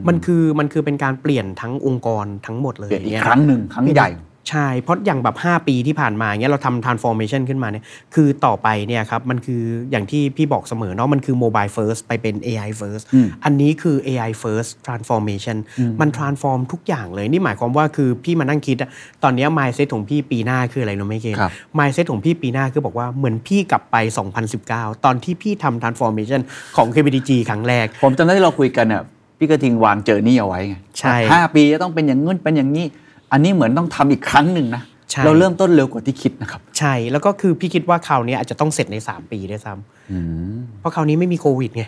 [0.09, 4.11] มันคือมันคือเป็นการเปลี่ยนทั้งองค์กรทั้งหมดเลยเปลี่ยนอีกนี่ครั้งหนึ่งครั้งใหญ่
[4.49, 7.85] ใช่ เพราะอย่างแบบ 5 ปีที่ผ่านมาเงี้ยเราทำ transformation ขึ้นมาเนี่ย
[8.15, 13.05] คือต่อไปเนี่ยครับมันคืออย่างที่พี่บอกเสมอเนาะมันคือ mobile first ไปเป็น AI first
[13.45, 15.57] อันนี้คือ AI first transformation
[16.01, 18.91] มัน transform ทุกอย่างเลย นี่หมายความว่าคือพี่มานั่งคิดอะ
[19.23, 23.97] ตอนเนี้ย mindset ของพี่ปีหน้าคืออะไรรู้ไหมเกณครับ mindset ของพี่ปีหน้าคือบอกว่าเหมือนพี่กลับไป
[24.51, 26.41] 2019 ตอนที่พี่ทำ transformation
[26.77, 29.03] ของ KBDG ครั้งแรก ผมจำได้ที่เราคุยกันเนี่ย
[29.39, 32.87] พี่กระทิงวางเจอนี่เอาไว้ไงใช่ห้าปีจะต้องเป็นอย่างนู้นเป็นอย่างนี้
[33.33, 39.98] อันนี้เหมือนต้องทำอีกครั้งหนึ่งนะใช่เราเริ่มต้นเร็วกว่าที่คิดนะครับ ใช่แล้วก็คือพี่คิดว่าคราวนี้อาจจะต้องเสร็จใน 3 ปีด้วยซ้ำ
[40.81, 41.85] เพราะคราวนี้ไม่มีโควิดไง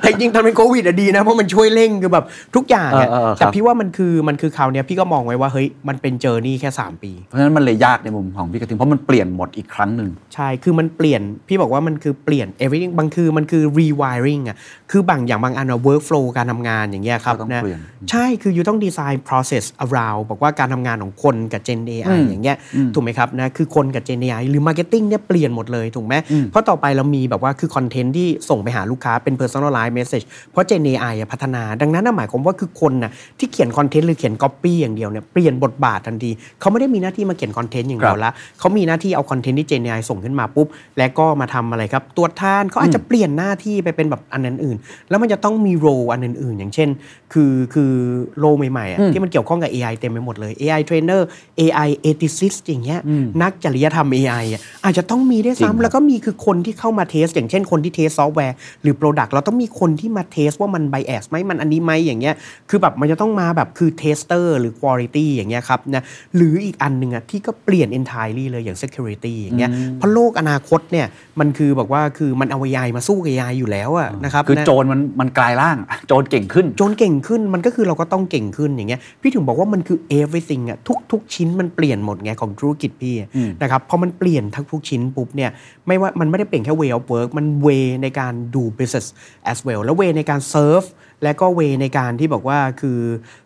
[0.00, 2.24] แต่จริงๆตอนเป็นโควิดอะดีนะเพราะมันช่วยเร่งคือแบบ
[2.56, 14.56] ทุกอย่างอะเออเออครับแต่พี่ว่ามันคือมันคือคราวเนี้ยพี่ก็มองไว้ว่าเฮ้ยมันเป็นเจอร์นี่แค่ 3 ปี เพราะฉะนั้นมันเลยยากในมุมของพี่กระทิงเพราะมันเปลี่ยนหมดอีกครั้งหนึ่งใช่คือมันเปลี่ยนพี่บอกว่ามันคือเปลี่ยน everything บางคือมันคือ rewiring อะ
[14.90, 22.56] คือบางอย่างบางอันอะ workflow การทำงานอย่างเงี้ยครับก็ต้องนะเปลี่ยนใช่คืออยู่ต้อง design process around บอกว่าการทำงานของคนกับ Gen AI อย่างเงี้ย
[22.94, 26.14] ถูกไหมครับนะคือคนกับ Gen AI หรือ marketing เนี่ยเปลี่ยนหมดเลยถูกไหม
[26.50, 40.66] เพราะต่อไปเรามีแบบว่าคือคอนเทนต์ที่ส่งไปหาลูกค้าเป็น personalized message เพราะ Gen AI อะพัฒนา ดังนั้นน่ะหมายความว่าคือคนน่ะที่เขียนคอนเทนต์หรือเขียน copy อย่างเดียวเนี่ยเปลี่ยนบทบาททันที เขาไม่ได้มีหน้าที่มาเขียนคอนเทนต์อย่างเดียวละเขามีหน้าที่เอาคอนเทนต์ที่ Gen AI ส่งขึ้นมาปุ๊บ
[40.98, 46.88] แล้วก็มาทำอะไรครับตรวจทานเขาอาจจะเปลี่ยนหน้าที่ไปเป็นแบบอันอื่นๆแล้วมันจะต้องมี role อันอื่นๆ อย่างเช่น
[47.32, 47.92] คือคือ
[48.38, 51.20] role ใหม่ๆอะที่มันเกี่ยวข้องกับ AI เต็มไปหมดเลย AI trainer
[51.60, 53.00] AI ethicist อย่างเงี้ย
[53.42, 62.34] นักจริยธรรม AI อะอาจจะต้องมีด้วยซ้ำ จริงครับแล้วก็มีคือคนที่เข้ามา test อย่างเช่นคนที่ test ซอฟต์แวร์หรือ Product เราต้องมีคนที่มา test ว่ามัน bias ไหมมันอันนี้ไหมอย่างเงี้ย
[62.70, 66.02] คือแบบมันจะต้องมาแบบคือ tester หรือ quality อย่างเงี้ยครับนะ
[66.36, 71.06] หรืออีกอันหนึ่งอะที่ก็เปลี่ยน entirely เลยอย่าง security อย่างเงี้ยเพราะโลกอนาคตเนี่ย
[71.40, 83.28] มันคือบอกว่าคือมันเอา AI มาสู้กับ AI อยู่แล้วอะนะครับคือนะโจรมันมันกลายร่างอะโจรเก่งขึ้นจนเก่งขึ้นมันก็คือเราก็ต้องเก่งขึ้นอย่างเงี้ยพี่ถึงบอกว่ามันคือ everything อะทุกทุกชิ้นมันเปลี่ยนหมดไงของธุรกิจพี่อะ
[83.62, 85.50] นะครับพอมันเปลี่ยนทั้งทุกชิ้นปุ๊บเนี่ย
[85.86, 89.06] ไม่ว่ามันไม่ได้เปลี่ยนแค่ way of work มัน way ในการดู business
[89.52, 90.88] as well แล้ว way ในการ serve
[91.22, 92.98] และก็ way ในการที่บอกว่าคือ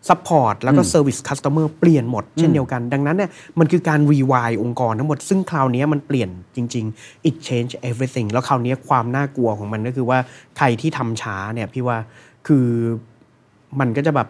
[0.09, 10.19] support แล้วก็ service customer เปลี่ยนหมดเช่นเดียวกัน ดังนั้นเนี่ยมันคือการ rewire องค์กรทั้งหมด ซึ่งคราวเนี้ยมันเปลี่ยนจริง ๆ it change everything แล้วคราวเนี้ยความน่ากลัวของมันก็คือว่า
[10.57, 11.97] ใครที่ทำช้าเนี่ยพี่ว่า
[12.47, 12.67] คือ
[13.79, 14.27] มันก็จะแบบ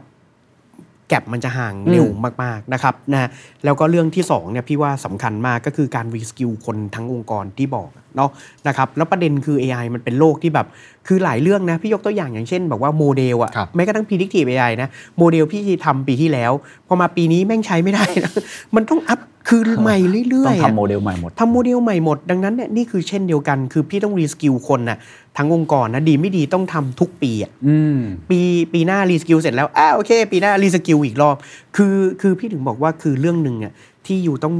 [1.10, 2.08] gap มันจะห่างเร็ว
[2.44, 3.30] มากๆนะครับนะ
[3.66, 8.30] แล้วก็เรื่องที่2เนี่ยพี่ว่าสำคัญมากก็คือการ reskill คนทั้งองค์กรที่บอกเนาะ
[8.68, 10.68] นะครับแล้วประเด็นคือ AI มันเป็นโลกที่แบบ
[11.08, 16.52] คือหลายเรื่องนะ พี่ยกตัวอย่างอย่างเช่นแบบว่าโมเดลอะครับแม้กระทั่ง predictive AI นะโมเดลพี่ทำปีที่แล้ว
[16.90, 18.32] พอมาปีนี้แม่งใช้ไม่ได้นะ
[18.76, 19.98] มันต้องอัพใหม่
[20.30, 24.98] เรื่อยๆ คือต้องอะทำโมเดลใหม่หมดทำโมเดลใหม่หมดดังนั้นเนี่ยนี่คือเช่นเดียวกัน คือพี่ต้อง reskill คนน่ะ
[25.38, 27.98] ทั้งองค์กรนะดีไม่ดีต้องทำทุกปีอะอืม
[28.30, 28.40] ปี
[28.74, 31.36] ปีหน้า reskill เสร็จแล้วอ้าโอเค ปีหน้า reskill อีกรอบ
[31.76, 33.74] คือคือพี่ถึงบอกว่าคือเรื่องหนึ่งอะ
[34.06, 34.56] ที่อยู่ต้อง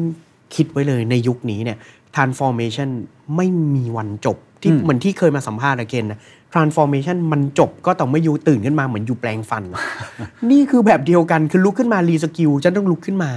[0.56, 1.78] คิดไว้เลยในยุคนี้เนี่ย
[2.16, 2.90] transformation
[3.36, 6.20] ไม่มีวันจบที่เหมือนที่เคยมาสัมภาษณ์ again นะ
[6.54, 9.64] transformation มันจบก็ต่อเมื่อ you ตื่นขึ้นมาเหมือน you แปรงฟัน
[10.52, 13.32] นี่คือแบบเดียวกันคือลุกขึ้นมา reskill จะต้องลุกขึ้นมา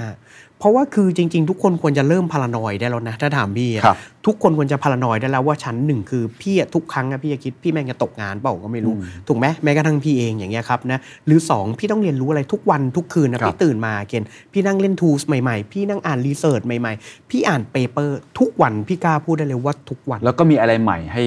[0.59, 3.97] เพราะว่าคือจริง ๆ ทุกคนควรจะเริ่ม paranoid ได้แล้วนะถ้าถามพี่อะครับ
[4.27, 8.95] ทุกคนควรจะ paranoid ได้แล้วว่าชั้นหนึ่งคือพี่อะทุกครั้งอะพี่จะคิดพี่แม่งจะตกงานเปล่าก็ไม่รู้
[9.29, 21.25] ถูกไหมแม้กระทั่งพี่เองอย่างเงี้ยครับนะหรือ 2 พี่ต้องเรียนรู้อะไรทุกวันทุกคืนนะครับพี่ตื่นมา again พี่นั่งเล่น tools ใหม่ๆ พี่นั่งอ่าน research ใหม่ๆ พี่อ่าน paper ทุกวันพี่กล้าพูดได้เลยว่าทุกวัน แล้วก็มีอะไรใหม่ให้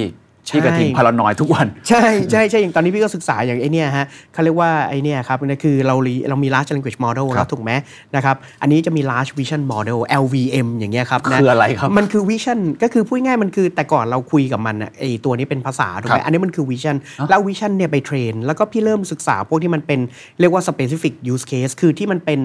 [0.49, 7.71] พี่กระทิงใช่ paranoidทุกวัน ใช่ใช่ใช่อย่างตอนนี้พี่ก็ศึกษาอย่างไอเนี่ยฮะเขาเรียกว่าไอเนี่ยครับนั่นคือเรารีเรามี large language model แล้วครับ ถูกไหม
[8.15, 16.95] นะครับอันนี้จะมี large vision model LVM อย่างเงี้ยครับนะคืออะไรครับ มันคือ vision ก็คือพูดง่ายๆมันคือแต่ก่อนเราคุยกับมันอะไอตัวนี้เป็นภาษาถูกไหมครับอันนี้มันคือ vision
[17.29, 19.99] แล้ว vision เนี่ยไป train แล้วก็พี่เริ่มศึกษาพวกที่มันเป็น
[20.39, 22.39] เรียกว่า specific use case คือที่มันเป็น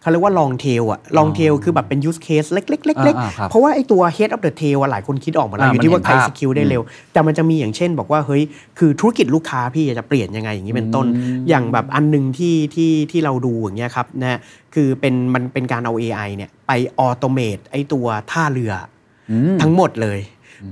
[0.00, 7.90] เขาเรียกว่า long tail อะ long tail คือแบบเป็น use case เล็กๆๆอ่าๆครับๆเพราะว่าไอตัว head of the tail อะหลายคนคิดออกหมดแล้วอ่าอยู่ที่ว่าใครมันเห็นภาพสกิลได้เร็วแต่มันจะมีอย่างเช่น
[7.98, 8.42] บอกว่าเฮ้ย
[8.78, 11.06] คือธุรกิจลูกค้าพี่จะเปลี่ยนยังไงอย่างนี้เป็นต้น
[11.48, 14.38] อย่างแบบอันหนึ่งที่ที่ที่เราดูอย่างเงี้ยครับนะ
[14.74, 19.32] คือเป็นมันเป็นการเอา AI เนี่ยไป automate ไอตัวท่าเรือ
[19.62, 20.20] ทั้งหมดเลย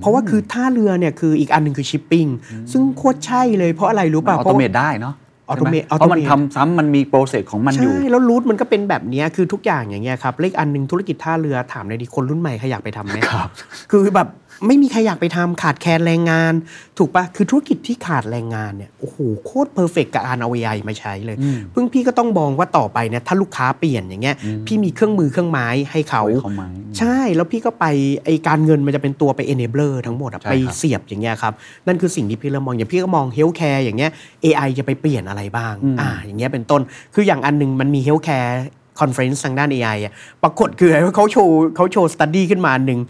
[0.01, 2.27] เพราะว่าคือท่าเรือเนี่ยคืออีกอันหนึ่งคือชิปปิ้ง
[2.73, 5.15] ซึ่งโคตรใช่เลยเพราะอะไรรู้ป่ะ เพราะ automate ได้เนาะ
[5.51, 13.49] automate ใช่ไหมเพราะมัน automate ทำซ้ำมันมี process ของมันอยู่ ใช่ แล้ว route มันก็เป็นแบบเนี้ยคือทุกอย่างอย่างเงี้ยครับแล้วอันหนึ่งธุรกิจท่าเรือถามเลยดิคนรุ่นใหม่ใครอยากไปทำไหมครับ
[13.91, 14.29] คือแบบ
[14.67, 16.53] ไม่มีใครอยากไปทำขาดแคลนแรงงาน
[16.99, 21.37] ถูกปะคือธุรกิจที่ขาดแรงงานเนี่ยโอ้โหโคตร perfect กับการเอา AI มาใช้เลย
[21.73, 26.63] ซึ่งพี่ก็ต้องมองว่าต่อไปเนี่ยถ้าลูกค้าเปลี่ยนอย่างเงี้ยพี่มีเครื่องมือเครื่องไม้ให้เขาไว้เขาไหม
[26.99, 27.85] ใช่แล้วพี่ก็ไป
[28.25, 31.53] ไอการเงินมันจะเป็นตัวไป enabler ทั้งหมดอะใช่ไปครับเสียบอย่างเงี้ยครับ
[31.87, 34.11] นั่นคือสิ่งที่พี่เริ่มมองอย่างพี่ก็มอง healthcare อย่างเงี้ย
[34.45, 36.81] AI จะไปเปลี่ยนอะไรบ้างอ่าอย่างเงี้ยเป็นต้น
[37.15, 38.53] คืออย่างอันหนึงมันมี healthcare
[39.01, 43.01] conference ทางด้าน AI อะปรากฏคืออะไรว่าเขาโชว์เขาโชว์ study ขึ้นมาอันหนึ่ง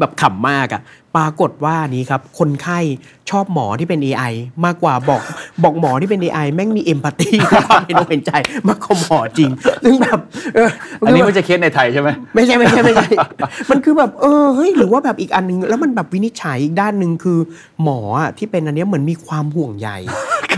[0.00, 0.82] แบบขำมากอะ
[1.16, 2.78] ปรากฏว่านี้ครับ คนไข้
[3.30, 4.32] ชอบหมอที่เป็น AI
[4.64, 5.22] มากกว่าบอก
[5.62, 7.30] บอกหมอที่เป็น AI แม่งมีเอมพัตตี
[7.68, 8.32] ความเห็นอกเห็นใจ
[8.68, 9.50] มากกว่าหมอจริง
[9.84, 10.18] ซึ่งแบบ
[10.54, 10.68] เออ
[11.06, 13.08] อันนี้ไม่ใช่เคสในไทยใช่ไหมไม่ใช่ไม่ใช่ไม่ใช่
[13.70, 17.38] มันคือแบบเออเฮ้ยหรือว่าแบบอีกอันหนึง แล้วมันแบบวินิจฉัยอีกด้านหนึ่งคือ
[17.82, 19.90] หมออะที่เป็นอันเนี้ยเหมือนมีความห่วงใย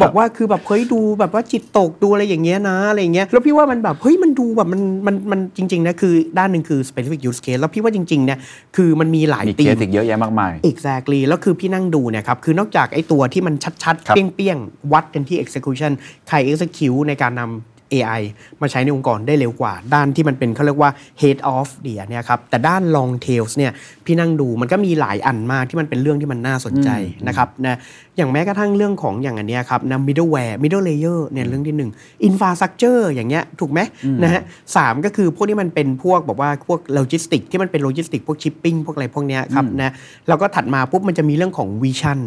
[0.02, 8.38] บอกว่าคือแบบเฮ้ยดูแบบว่าจิตตกดูอะไรอย่างเงี้ยนะอะไรอย่างเงี้ยแล้วพี่ว่ามันแบบเฮ้ยมันดูแบบมันมันมันจริงๆนะคือด้านหนึ่งคือ specific use case แล้วพี่ว่าจริงๆเนี่ย
[8.76, 15.92] คือมันมีหลายมีตีเคมสอีกเยอะแยะมากมาย exactly แล้วคือพี่นั่งดูเนี่ยครับ คือนอกจากไอ้ตัวที่มันชัดครัๆบเปี้ยง ๆ วัดกันที่ execution
[16.28, 17.52] ใคร execute ในการนำ
[17.94, 18.22] AI
[18.60, 20.90] มาใช้ในองค์กรได้เร็วกว่า ด้านที่มันเป็นเขาเรียกว่า
[21.22, 23.72] head of เดียเนี่ยครับ แต่ด้าน long tails เนี่ย
[24.06, 26.88] พี่นั่งดูมันก็มีหลายอันมากที่มันเป็นเรื่องที่มันน่าสนใจ
[27.28, 27.78] นะครับนะ
[28.16, 31.90] อย่างแม้กระทั่งเรื่องของอย่างอันเนี้ยครับนะ middleware middle layer เนี่ยเรื่องที่หนึ่ง
[32.28, 33.80] infrastructure อย่างเงี้ยถูกไหม
[34.22, 34.42] นะฮะ
[34.76, 39.92] สามก็คือพวกที่มันเป็นพวกแบบว่าพวกโลจิสติกที่มันเป็นโลจิสติกพวกชิปปิ้งพวกอะไรพวกเนี้ยครับนะ
[40.28, 42.18] แล้วก็ถัดมาปุ๊บมันจะมีเรื่องของ vision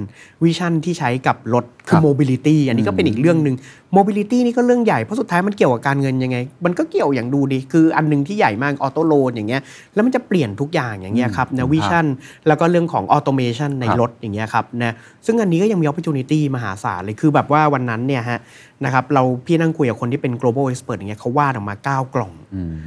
[0.44, 3.56] vision ที่ใช้กับรถคืครับ mobility อันนี้ก็เป็นอีกเรื่องหนึ่ง
[3.96, 9.62] mobility นี่ก็เรื่องใหญ่เพราะสุดท้ายมันเกี่ยวกับการเงินยังไง มันก็เกี่ยวอย่างดูดิคืออันหนึ่งที่ใหญ่มาก auto loan อย่างเงี้ย
[9.94, 12.06] แล้วมันจะเปลี่ยนทุกอย่างอย่างเงี้ยครับนะ vision
[12.48, 14.94] แล้วก็เรื่องของออโตเมชันในครับรถอย่างเงี้ยครับนะ
[15.26, 18.40] ซึ่งอันนี้ก็ยังมี opportunity มหาศาลเลยคือแบบว่าวันนั้นเนี่ยฮะ
[18.86, 22.34] นะครับเราพี่นั่งคุยกับคนที่เป็น global expert อย่างเงี้ยเขาวาดออกมา 9 กล่อง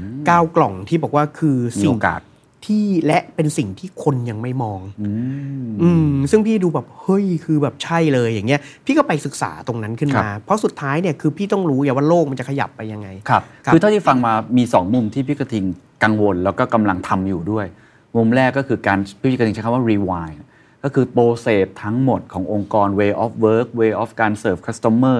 [0.02, 2.20] 9 กล่องที่บอกว่าคือมีสิ่โองกาส
[2.66, 4.80] ที่และเป็นสิ่งที่คนยังไม่มอง
[5.82, 15.64] อืมซึ่งพี่ดูแบบเฮ้ยคือแบบใช่เลยอย่างเงี้ย พี่ก็ไปศึกษาตรงนั้นขึ้นมา เพราะสุดท้ายเนี่ยคือพี่ต้องรู้อย่าว่าโลกมันจะขยับไปยังไง ครับครับคือเท่าที่ฟังมามี 2 มุมที่พี่กระทิง
[16.04, 17.66] กังวลแล้วก็กำลังทำอยู่ด้วย
[18.16, 20.38] มุมแรกก็คือการพี่กระทิงใช้คำว่า rewind
[20.84, 25.18] ก็คือโปรเซสทั้งหมดขององค์กร way of work way of การ serve customer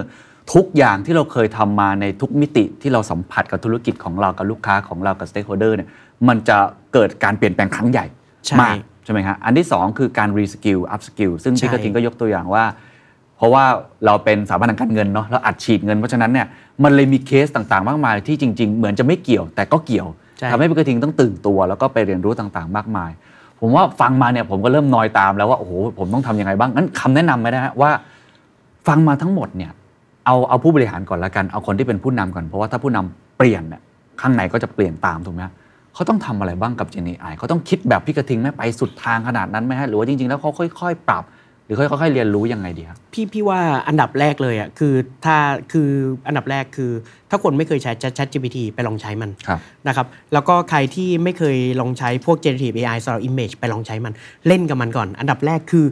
[0.55, 5.89] ทุกอย่างที่เราเคยทำมาในทุกมิติที่เราสัมผัสกับธุรกิจของเรากับลูกค้าของเรากับ stakeholder เนี่ย
[6.29, 6.59] มันจะ
[6.93, 8.07] เกิดการเปลี่ยนแปลงครั้งใหญ่
[8.47, 12.65] ใช่มากใช่ไหมครับอันที่ 2 คือการ reskill upskill ซึ่งพี่ใช่กระทิงก็ยกตัวอย่างว่า
[13.37, 13.65] เพราะว่า
[14.07, 16.47] เราเป็นสถาบันทางการเงินเนาะแล้วอัดฉีดเงินเพราะฉะนั้นเนี่ย
[16.85, 23.11] มันเลยมีเคสต่างๆ มากมายที่จริง ๆ เหมือนจะไม่เกี่ยวแต่ก็เกี่ยวใช่ทำให้พี่กระทิงต้องตื่นตัว แล้วก็ไปเรียนรู้ต่างๆ มากมาย
[23.65, 27.91] ผมว่าฟังมาเนี่ยผมก็เริ่มนอยตามแล้วว่าโอ้โหผมต้องทำยังไงบ้างงั้นคำแนะนำไหมนะฮะว่า
[28.89, 29.71] ฟังมาทั้งหมดเนี่ย
[30.27, 33.81] เอาเอาผู้บริหารก่อนละกันเอาคนที่เป็นผู้นำก่อนเพราะว่าถ้าผู้นำเปลี่ยนเนี่ย
[34.21, 35.55] ข้างในก็จะเปลี่ยนตามถูกไหมฮะ
[35.95, 41.25] เขาต้องทำอะไรบ้างกับ Gen AI เขาต้องคิดแบบพิกระทิงไหมไปสุดทางขนาดนั้นไหมฮะหรือว่าจริง ๆ แล้วเขาค่อย ๆ ปรับ
[41.67, 44.95] หรือค่อยๆเรียนรู้ยังไงดีครับพี่พี่ว่าอันดับแรกเลยอะคือ
[45.25, 45.37] ถ้า
[45.73, 45.89] คือ
[46.27, 46.93] อันดับแรกคือ
[47.31, 54.13] ถ้าคนไม่เคยใช้ Chat GPT ไปลองใช้มันครับนะครับแล้วก็ใครที่ไม่เคยลองใช้พวก generative AI สำหรับ image ไปลองใช้มัน
[54.47, 55.87] เล่นกับมันก่อน อันดับแรกคือ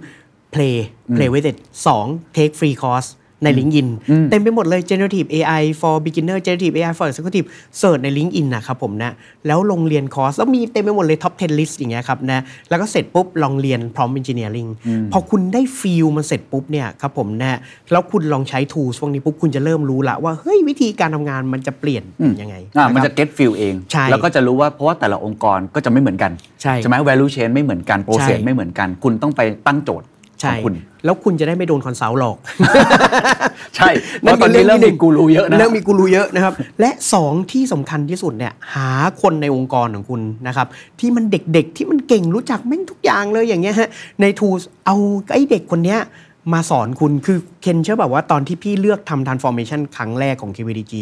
[0.54, 0.76] play
[1.16, 1.56] play with it
[1.96, 3.08] 2 take free course
[3.44, 3.88] ใน LinkedIn
[4.30, 7.46] เต็มไปหมดเลย generative AI for beginner generative AI for executive
[7.78, 9.12] เสิร์ชใน LinkedIn นะครับผมนะ
[9.46, 14.70] แล้วลงเรียนคอร์ส แล้วมีเต็มไปหมดเลย top 10 list อย่างเงี้ยครับนะ แล้วก็เสร็จปุ๊บ ลองเรียน prompt engineering
[15.12, 17.58] พอคุณได้ฟีลมันเสร็จปุ๊บเนี่ยครับผมนะ
[17.92, 28.88] แล้วคุณลองใช้ tools พวกนี้ปุ๊บ คุณจะเริ่มรู้ละว่า เฮ้ย วิธีการทำงานมันจะเปลี่ยนเป็นยังไงอ่ามันคจะรับ get feel เองใช่แล้วก็จะรู้ว่าเพราะว่าแต่ละองค์กรก็จะไม่เหมือนกัน ใช่ไหม value chain ไม่เหมือนกัน process ใช่ไม่เหมือนกัน
[29.04, 30.06] คุณต้องไปตั้งโจทย์
[30.42, 32.36] ขใช่องคุณ แล้วคุณจะได้ไม่โดนคอนซัลท์หลอก
[33.76, 36.90] ใช่เพราะตอนนี้เริ่มมีกูรูเยอะนะเริ่มมีกูรูเยอะนะครับ และ
[37.22, 38.90] 2 ที่สำคัญที่สุดเนี่ยหา
[39.22, 40.66] คนในองค์กรของคุณนะครับ
[41.00, 44.96] ที่มันเด็กๆที่มันเก่งรู้จักแม่งทุกอย่างเลยอย่างเงี้ยฮะใน tools เอา
[45.32, 46.00] ไอ้เด็กคนเนี้ย
[46.52, 50.92] มาสอนคุณคือเคนเชื่อแบบว่าตอนที่พี่เลือกทำ transformation ครั้งแรกของ KBDG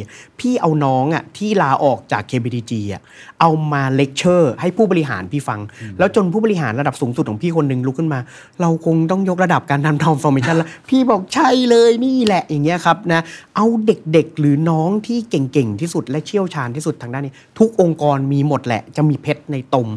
[0.41, 3.03] พี่เอาน้องอะที่ลาออกจาก KBDG อะ
[3.41, 5.61] เอามาเลคเชอร์ให้ผู้บริหารพี่ฟัง
[5.99, 8.21] แล้วจนผู้บริหารระดับสูงสุดของพี่คนหนึ่งลุกขึ้นมา
[8.61, 13.21] เราคงต้องยกระดับการทำ transformation แล้วพี่บอกใช่เลยนี่แหละอย่างเงี้ยครับนะ
[13.57, 19.89] เอาเด็กๆ หรือน้องที่เก่งๆที่สุดและเชี่ยวชาญที่สุดทางด้านนี้ ทุกองค์กรมีหมดแหละจะมีเพชรในตม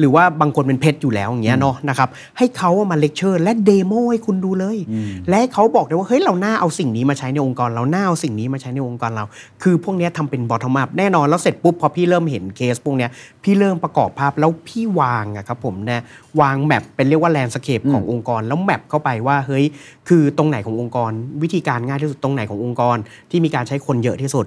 [0.00, 4.76] หรือว่าบางคนเป็นเพชรอยู่แล้วอย่างเงี้ยเนาะนะครับให้เขาเอามาเลคเชอร์และ demo ให้คุณดูเลย
[5.28, 9.24] และให้เขาบอกได้ว่าเฮ้ยเราน่าเอาสิ่งนี้มาใช้ในองค์กรเราน่าเอาสิ่งนี้มาใช้ในองค์กรเรา
[9.62, 13.08] คือพวกเนี้ยทำเป็น bottom up แน่นอนแล้วเสร็จปุ๊บพอพี่เริ่มเห็นเคสพวกนี้
[13.42, 16.02] พี่เริ่มประกอบภาพแล้วพี่วางอะครับผมนะ
[16.40, 19.64] วาง map เป็นเรียกว่า landscape ขององค์กรแล้ว map เข้าไปว่าเฮ้ย
[20.10, 22.96] คือตรงไหนขององค์กรวิธีการง่ายที่สุดตรงไหนขององค์กร
[23.30, 24.44] ที่มีการใช้คนเยอะที่สุด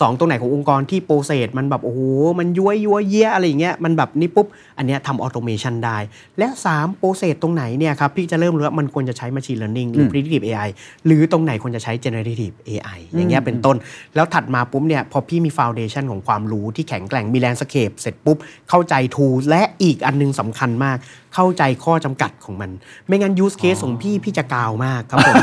[0.00, 2.00] สองตรงไหนขององค์กรที่ process มันแบบโอ้โห
[2.38, 4.46] มันย้วยย้วยเยี่ยอะไรอย่างเงี้ยมันแบบนี้ปุ๊บ
[4.78, 5.98] อันเนี้ยทำ automation ได้
[6.38, 10.68] และ3 process ตรงไหนเนี่ยครับพี่จะเริ่มรู้ว่ามันควรจะใช้ Machine Learning หรือ Predictive AI
[11.06, 13.76] หรือตรงไหนควรจะใช้ Generative AI อย่างเงี้ยเป็นต้น
[14.14, 20.98] แล้วถัดมาปุ๊บเนี่ยพอพี่มี Foundation ของความรู้ที่แข็งแกร่งมี Landscape เสร็จปุ๊บเข้าใจ Tool และอีกอันนึงสำคัญมาก
[21.34, 22.70] เข้าใจข้อจำกัดของมัน
[23.06, 25.34] ไม่งั้น use case ของพี่พี่จะกาวมากครับผม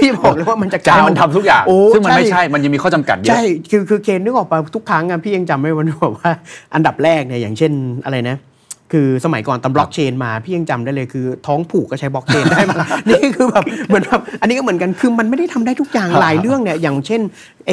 [0.00, 6.32] พี่บอกเลยว่ามันจะจะกาให้วมันทำทุกอย่างโอ้ซึ่งมันไม่ใช่มันยังมีข้อจำกัดเยอะใช่คือคือเคนนึกออกไปทุกครั้งอะพี่ยังจำไม่วันแบบว่า
[6.74, 7.72] อันดับแรกเนี่ยอย่างเช่น
[8.04, 8.36] อะไรนะ
[8.92, 17.20] คือสมัยก่อนตำบล็อกเชนมาพี่ยังจำได้เลยคือ ท้องผูกก็ใช้บล็อกเชนได้มา นี่คือแบบเหมือนแบบอันนี้ก็เหมือนกันคือมันไม่ได้ทำได้ทุกอย่างหลายเรื่องเนี่ยอย่างเช่น
[17.66, 17.72] ไอ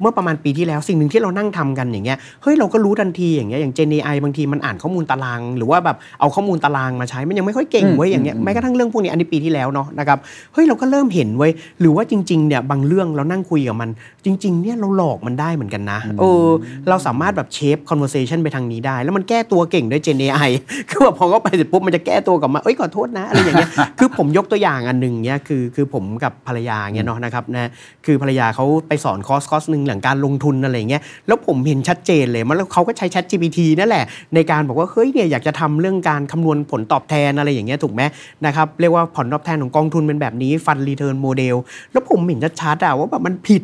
[0.00, 10.18] เมื่อประมาณปีที่แล้วสิ่งหนึ่งที่เรานั่งทำกันอย่างเงี้ยเฮ้ยเราก็รู้ทันทีอย่างเงี้ยอย่าง Gen AI บางทีมันอ่านข้อมูลตาราง หรือว่าแบบเอาข้อมูลตารางมาใช้มันยังไม่ค่อยเก่งเว้ยอย่างเงี้ยแม้กระทั่งเรื่องพวกนี้อันนี้ปีที่แล้วเนาะนะครับ
[10.52, 13.90] เฮ้ยเราก็เริ่มเห็นเว้ยหรือว่าจริงๆเนี่ยบางเรื่องเรานั่งคุยกับมัน
[14.24, 16.46] จริง ๆเนี่ยเราหลอกมันได้เหมือนกันนะเออ
[16.88, 20.50] เราสามารถแบบเชฟ conversation ไปทางนี้ได้ แล้วมันแก้ตัวเก่งด้วย Gen AI
[20.90, 27.70] คือแบบพอเข้าไปเสร็จปุ๊บมันจะแก้ตัวกลับมาเอ้ยขอโทษนะอะไรอย่างเงี้ยคือผมยกตัวอย่างอันหนึ่งเนี่ยคือคือผมกับภรรยาเงี้ยเนาะนะครับนะ
[28.06, 38.02] คือภรรยาเขาไปสอนคอร์สคอร์สหนึ่งเรื่องการลงทุนอะไรเงี้ยแล้วผมเห็นชัดเจนเลยมันแล้วเขาก็ใช้ Chat GPT นั่นแหละ ในการบอกว่าเฮ้ยเนี่ยอยากจะทำเรื่องการคำนวณผลตอบแทนอะไรอย่างเงี้ยถูกไหม
[38.46, 41.56] นะครับเรียกว่าผลตอบแทนของกองทุนเป็นแบบนี้ fund return model
[41.92, 43.62] แล้วผมเห็นชัดๆอะว่าแบบมันผิด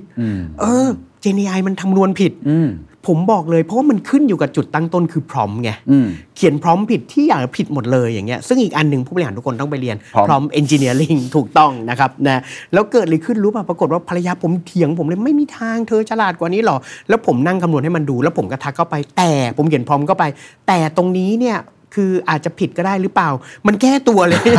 [0.60, 0.88] เออ
[1.24, 2.68] Gen AI มันคำนวณผิดอืม
[3.06, 12.40] ผมบอกเลยเพราะว่ามันขึ้นอยู่กับจุดตั้งต้นคือพร้อมไงอืมเขียนพร้อมผิดที่อย่างผิดหมดเลยอย่างเงี้ยซึ่งอีกอันหนึ่งผู้บริหารทุกคนต้องไปเรียน prompt พร้อมเอนจิเนียริงถูกต้องนะครับนะ
[12.72, 16.76] แล้วเกิดอะไรขึ้นรู้ป่ะปรากฏว่าภรรยาผมเถียงผมเลยไม่มีทางเธอฉลาดกว่านี้หรอ
[17.08, 20.24] แล้วผมนั่งคำนวณให้มันดู แล้วผมก็ทักเข้าไป แต่ผมเขียนพร้อมเข้าไป
[20.68, 21.58] แต่ตรงนี้เนี่ย
[21.96, 23.30] คืออาจจะผิดก็ได้หรือเปล่า
[23.66, 24.50] มันแก้ตัวเลย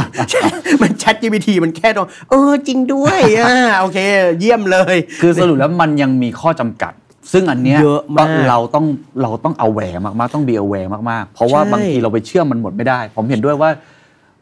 [0.81, 3.97] มัน Chat GPT มันแก้ตัว เออจริงด้วยอ่าโอเค
[4.39, 6.93] เยี่ยมเลย คือสรุปแล้วมันยังมีข้อจำกัด
[7.31, 8.85] ซึ่งอันเนี้ยเยอะมากเราต้อง
[9.21, 13.71] เราต้องเอาแหวมากๆ ต้อง be aware มากๆ เพราะว่าใช่ บางทีเราไปเชื่อมันหมดไม่ได้ ผมเห็นด้วยว่า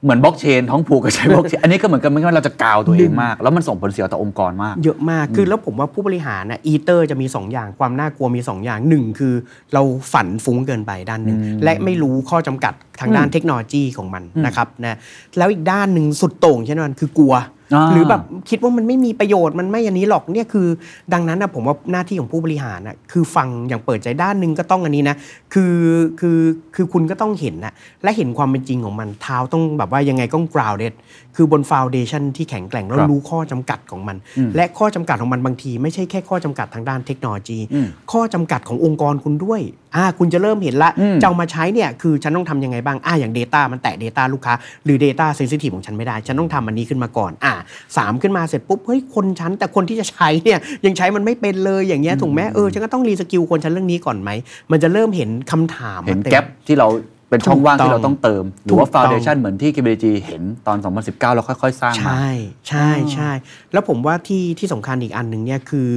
[0.03, 9.33] เหมือนบล็อกเชนท้องผูกกับใช้บล็อกเชน อันนี้ก็เหมือนกันไม่ว่าเราจะกาวตัวเองมาก แล้วมันส่งผลเสียต่อองค์กรมาก เยอะมาก คือแล้วผมว่าผู้บริหารนะอีเตอร์จะมี 2 อย่าง ความน่ากลัวมี 2 อย่างหนึ่งคือ
[9.73, 9.81] เรา
[10.13, 14.97] ฝันฟุ้งเกินไปด้านหนึ่งและไม่รู้ข้อจำกัดทางด้านเทคโนโลยีของมันนะครับนะ
[15.37, 17.45] แล้วอีกด้านหนึ่งสุดโต่งเช่นนั้นคือกลัวอ่า
[17.91, 20.67] หรือแบบคิดว่ามันไม่มีประโยชน์มันไม่อันนี้หรอกเนี่ยคือ
[21.13, 25.15] ดังนั้นนะผมว่าหน้าที่ของผู้บริหารนะคือฟังอย่างเปิดใจด้านหนึ่งก็ต้องอันนี้นะ
[25.53, 25.75] คือ
[26.19, 26.39] คือ
[26.75, 30.93] คือคุณก็ต้องเห็นนะและเห็นความเป็นจริงของมันเท้าต้องแบบว่ายังไงต้อง grounded
[31.35, 34.17] คือบน foundation ที่แข็งแกร่งแล้วครับรู้ข้อจำกัดของมัน
[34.55, 39.61] และข้อจำกัดของมันบางที ไม่ใช่แค่ข้อจำกัดทางด้านเทคโนโลยีอืมข้อจำกัดขององค์กรคุณด้วย
[39.95, 44.53] อ่าคุณจะเริ่มเห็นละอืมจะเอามาใช้เนี่ยคือฉันต้องทำยังไงบ้างอ่าอย่าง Data มันแตะ Data ลูกค้า
[44.85, 47.53] หรือ Data Sensitive ของฉันไม่ได้ ฉันต้องทำอันนี้ขึ้นมาก่อนอ่า
[47.97, 54.29] สามขึ้นมาเสร็จปุ๊บเฮ้ยคนฉันแต่คนที่จะใช้เนี่ยยังใช้มันไม่เป็นเลยอย่างเงี้ยถูกไหมเออฉันก็ต้องรีสกิลคนฉันเรื่องนี้ก่อนไหม
[54.71, 56.87] มันจะเริ่มเห็นคำถามเห็นมาต็มแกลบที่เรา
[57.29, 62.27] เป็นช่องว่างถูกต้องที่เราต้องเติม หรือว่าถูกต้อง foundation เหมือนที่ KBG เห็นตอน 2019 เราค่อย ๆ สร้างมา ใช่
[62.67, 63.31] ใช่ใช่
[63.73, 65.89] แล้วผมว่าที่ที่สำคัญอีกอันหนึ่งเนี่ยคือ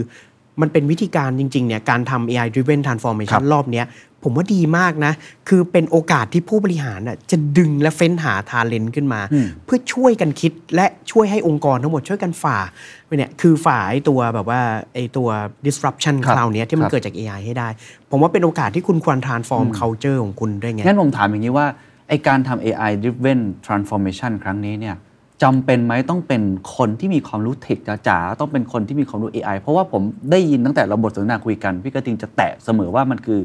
[0.60, 3.86] มันเป็นวิธีการจริงๆเนี่ยการทำ AI driven ครั transformation บรอบเนี้ย
[4.26, 5.12] ผมว่าดีมากนะ
[5.48, 9.20] คือเป็นโอกาสที่ผู้บริหารน่ะจะดึงและเฟ้นหาทาเลนต์ขึ้นมา
[9.64, 12.58] เพื่อช่วยกันคิดและช่วยให้องค์กรทั้งหมดช่วยกันฝ่า
[13.06, 14.60] ไปเนี่ยคือฝ่าไอ้ตัวแบบว่า
[14.94, 15.28] ไอ้ตัว
[15.66, 17.68] disruption ครับคราวเนี้ยที่มัคนรับเกิดจาก AI ให้ได้
[18.10, 21.66] ผมว่าเป็นโอกาสที่คุณควร transform culture ของคุณด้วยไงงั้นผมถามอย่างนี้ว่า
[22.08, 24.96] ไอการทำ AI driven transformation ครั้งนี้เนี่ย
[25.42, 26.42] จำเป็นไหมต้องเป็น
[26.76, 27.78] คนที่มีความรู้เทค
[28.09, 33.40] จ๋าๆต้องเป็นคนที่มีความรู้ AI เพราะว่าผมได้ยินตั้งแต่เราบทสนทนาคุยกัน พี่กระทิงจะแตะเสมอว่ามันคือ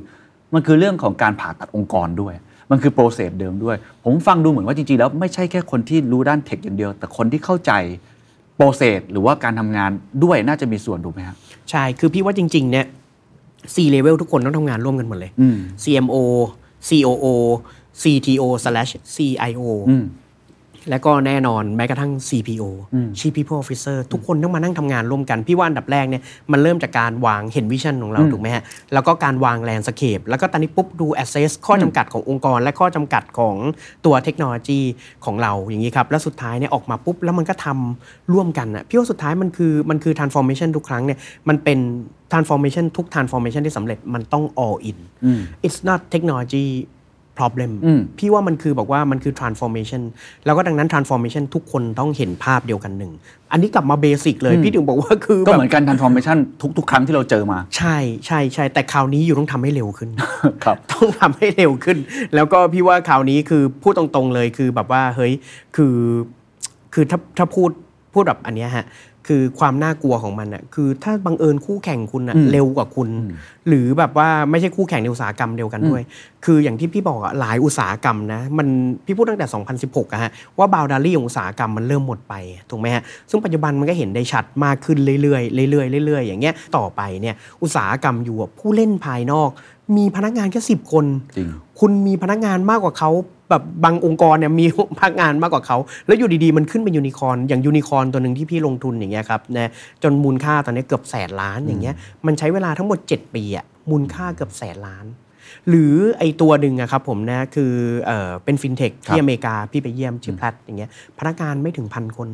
[0.53, 2.33] มันคือเรื่องของการผ่าตัดองค์กรด้วย
[2.71, 7.71] มันคือโปรเซสเดิมด้วย ผมฟังดูเหมือนว่าจริงๆแล้วไม่ใช่แค่คนที่รู้ด้านเทคอย่างเดียว แต่คนที่เข้าใจ
[8.55, 9.91] โปรเซสหรือว่าการทำงาน
[10.23, 11.35] ด้วยน่าจะมีส่วนถูกไหมครับ
[11.69, 12.85] ใช่คือพี่ว่าจริงๆเนี่ย
[13.73, 16.15] C level ทุกคนต้องทำงานร่วมกันหมดเลยอืม CMO
[16.87, 17.25] COO
[18.01, 20.05] CTO slash CIO อืม
[20.89, 22.63] และก็แน่นอนแม้กระทั่ง CPO
[23.19, 26.21] Chief People Officer ทุกคนต้องมานั่งทำงานร่วมกัน พี่ว่าอันดับแรกเนี่ย
[26.51, 33.55] มันเริ่มจากการวางเห็นวิชั่นของเราถูกไหมฮะ แล้วก็การวางแลนสเคปแล้วก็ตอนนี้ปุ๊บดู assess ข้อจำกัดขององค์กร และข้อจำกัดของ
[34.05, 34.79] ตัวเทคโนโลยี
[35.25, 41.19] ของเราอย่างนี้ครับ แล้วสุดท้ายเนี่ยออกมาปุ๊บ แล้วมันก็ทำร่วมกันอะพี่ว่าสุดท้ายมันคือมันคือ transformation ทุกครั้งเนี่ย
[41.49, 41.79] มันเป็น
[42.31, 44.97] transformation ทุก transformation ที่สำเร็จมันต้อง all in
[45.65, 46.67] it's not technology
[47.37, 50.01] problem อืมพี่ว่ามันคือบอกว่ามันคือ transformation
[50.45, 53.11] แล้วก็ดังนั้น transformation ทุกคนต้องเห็นภาพเดียวกันหนึ่ง
[53.51, 56.37] อันนี้กลับมาเบสิกเลย พี่ถึงบอกว่าคือก็แบบเหมือนกัน transformation
[56.77, 60.09] ทุก ๆ ครั้งที่เราเจอมา ใช่ใช่ใช่แต่คราวนี้อยู่ต้องทำให้เร็วขึ้น
[60.63, 61.97] ครับต้องทำให้เร็วขึ้น
[62.35, 65.33] แล้วก็พี่ว่าคราวนี้คือพูดตรงๆเลยคือแบบว่าเฮ้ย
[65.75, 65.95] คือ
[66.93, 67.69] คือถ้าถ้าพูด
[68.13, 68.85] พูดแบบอันเนี้ยฮะ
[69.27, 73.09] คือความน่ากลัวของมันอะคือถ้าบังเอิญคู่แข่งคุณอะเร็วกว่าคุณ
[73.67, 76.01] หรือแบบว่าไม่ใช่คู่แข่งในอุตสาหกรรมเดียวกันด้วย
[76.45, 78.67] คืออย่างที่พี่บอกอะหลายอุตสาหกรรมนะมัน
[79.05, 79.47] พี่พูดตั้งแต่
[79.83, 82.33] 2016อะฮะว่า boundary ของอุตสาหกรรมมันเริ่มหมดไป
[82.69, 89.49] ถูกไหมฮะซึ่งปัจจุบันมันก็เห็นได้ชัดมากขึ้นเรื่อยๆเรื่อยๆเรื่อยๆอย่างเงี้ยต่อไปเนี่ยอุตสาหกรรมอยู่อะผู้เล่นภายนอก
[89.97, 93.11] มีพนักงานแค่สิบคนจริงคุณมีพนักงานมากกว่าเขา
[93.49, 94.65] แบบบางองค์กรเนี่ยมี
[94.99, 99.71] พนักงานมากกว่าเขา แล้วอยู่ดีๆ มันขึ้นเป็นยูนิคอร์นอย่างยูนิคอร์นตัวหนึ่งที่พี่ลงทุนอย่างเงี้ยครับนะ
[100.03, 101.95] จนมูลค่าตอนนี้เกือบแสนล้านอย่างเงี้ย
[102.25, 105.05] มันใช้เวลาทั้งหมด 7 ปีอะมูลค่าเกือบแสนล้าน
[105.69, 107.73] หรือไอตัวหนึ่งอะครับผมนะคือ
[108.05, 112.29] เออเป็นฟินเทคครับที่อเมริกาพี่ไปเยี่ยมชื่อ Plaid อย่างเงี้ยพนักงานไม่ถึงพันคน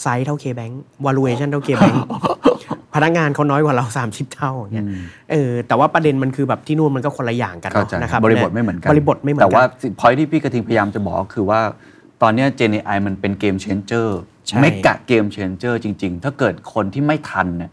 [0.00, 2.00] ไซส์เท่าเคแบง k ์ valuation เท่าเคแบง k ์
[2.98, 4.86] พนักงานเขาน้อยกว่าเรา 30 เท่าอย่างเงี้ย
[5.30, 9.64] เออแต่ว่าประเด็นมันคือแบบที่นู่นมันก็คนละอย่างกันเข้าเนาะใจนะครับบริบทไม่เหมือนกันบริบทไม่เหมือนแต่ก็ว่า
[10.00, 11.60] พอยที่พี่กระทิงพยายามจะบอกก็คือว่า
[12.22, 17.70] ตอนเนี้ Gen AI มันเป็น game changerใช่ mega game changer จริง ๆ ถ้าเกิดคนที่ไม่ทันเนี่ย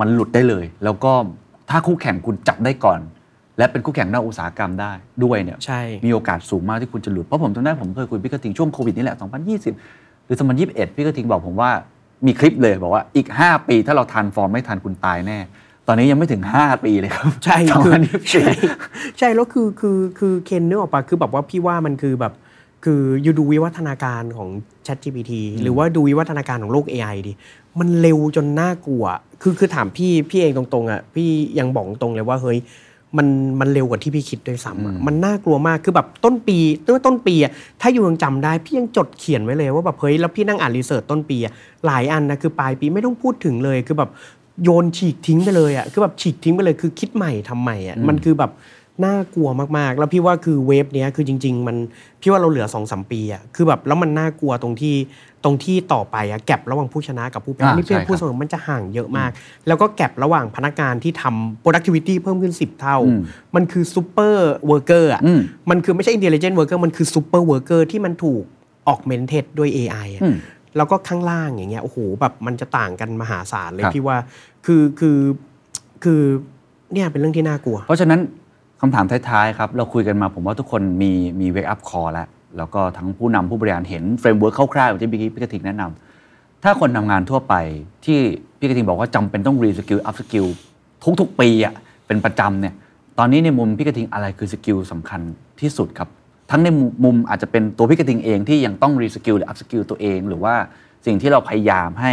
[0.00, 1.12] มันหลุดได้เลย แล้วก็
[1.70, 3.00] ถ้าคู่แข่งคุณจับได้ก่อน
[3.58, 4.92] และเป็นคู่แข่งนอกอุตสาหกรรมได้
[5.24, 9.16] ด้วยเนี่ยใช่มีโอกาสสูงมากที่คุณจะหลุด เพราะผมจำได้ผมเคยคุยพี่กระทิงช่วงโควิดนี่แหละ
[9.70, 10.36] 2020 หรือ
[10.66, 11.70] 2021 พี่กระทิงบอกผมว่า
[12.26, 15.38] มีคลิปเลยบอกว่าอีก 5 ปีถ้าเรา transform ไม่ทันคุณตายแน่
[15.86, 17.56] ตอนนี้ยังไม่ถึง 5 ปีเลยครับ ใช่
[17.86, 18.46] คือ2024ใช่
[19.18, 22.32] ใช่แล้วคือคือคือเคนนึกออกปะคือแบบว่าพี่ว่ามันคือแบบ
[22.84, 24.48] คืออยู่ดูวิวัฒนาการของ
[24.86, 27.32] Chat GPT หรือว่าดูวิวัฒนาการของโลก AI ดิ
[27.78, 29.04] มันเร็วจนน่ากลัว
[29.42, 32.58] คือคือถามพี่พี่เองตรงๆอะพี่ยังบอกตรงเลยว่าเฮ้ย
[33.16, 33.28] มัน
[33.60, 41.52] มันเร็วกว่าที่พี่คิดด้วยซ้ำอะมันน่ากลัวมากคือแบบต้นปีเมื่อต้นปีอะถ้าอยู่ยังจำได้พี่ยังจดเขียนไว้เลยว่าแบบเฮ้ยแล้วพี่นั่งอ่านรีเสิร์ชต้นปีอะ
[41.86, 44.10] หลายอันนะคือปลายปีไม่ต้องพูดถึงเลยคือแบบ
[44.62, 48.52] โยนฉีกทิ้งไปเลยอะคือแบบฉีกทิ้งไปเลยคือคิดใหม่ทำใหม่อะมันคือแบบ
[49.04, 49.48] น่ากลัว
[49.78, 51.76] มากๆ แล้วพี่ว่าคือเวฟเนี้ยคือจริง ๆ มัน
[52.20, 54.94] พี่ว่าเราเหลือ2อสปีอะคือแบบแล้วมันน่ากลัวตรงที่
[55.44, 59.30] ตรงที่ต่อไปอะแก็บระหว่างผู้ชนะกับผู้แพ้อ่านี่พี่ใช่ครับพูดเสมอมันจะห่างเยอะมาก
[59.66, 63.20] แล้วก็แก็บระหว่างพนักงานที่ทำ productivity เพิ่มขึ้น 10 เท่าอืม
[63.54, 64.36] มันคือ super
[64.70, 65.40] worker อะอืม
[65.70, 68.42] มันคือไม่ใช่ intelligent worker มันคือ super worker ที่มันถูก
[68.92, 70.36] augmented ด้วย AI อะ อืม
[70.76, 74.18] แล้วก็ข้างล่างอย่างเงี้ยโอ้โหแบบมันจะต่างกันมหาศาลเลยครับ พี่ว่า
[74.66, 75.18] คือคือ
[76.04, 76.20] คือ
[76.92, 78.20] เนี่ยเป็นเรื่องที่น่ากลัว เพราะฉะนั้น
[78.80, 82.26] คำถามท้ายๆครับ เราคุยกันมาผมว่าทุกคนมีมี wake-up call แล้ว
[82.58, 87.54] แล้วก็ทั้งผู้นำผู้บริหารเห็น framework คร่าวๆที่พี่พี่กระทิงแนะนำถ้าคนทำงานทั่วไป
[88.04, 88.18] ที่
[88.58, 90.46] พี่กระทิงบอกว่าจำเป็นต้อง reskill upskill
[91.20, 91.74] ทุกๆ ปีอะ
[92.06, 92.74] เป็นประจำเนี่ย
[93.18, 95.20] ตอนนี้ในมุมพี่กระทิงอะไรคือ skill สำคัญ
[95.60, 96.08] ที่สุดครับ
[96.50, 96.68] ทั้งใน
[97.04, 100.54] มุมอาจจะเป็นตัวพี่กระทิงเองที่ยังต้อง reskill หรือ upskill ตัวเอง หรือว่า
[101.06, 102.12] สิ่งที่เราพยายามให้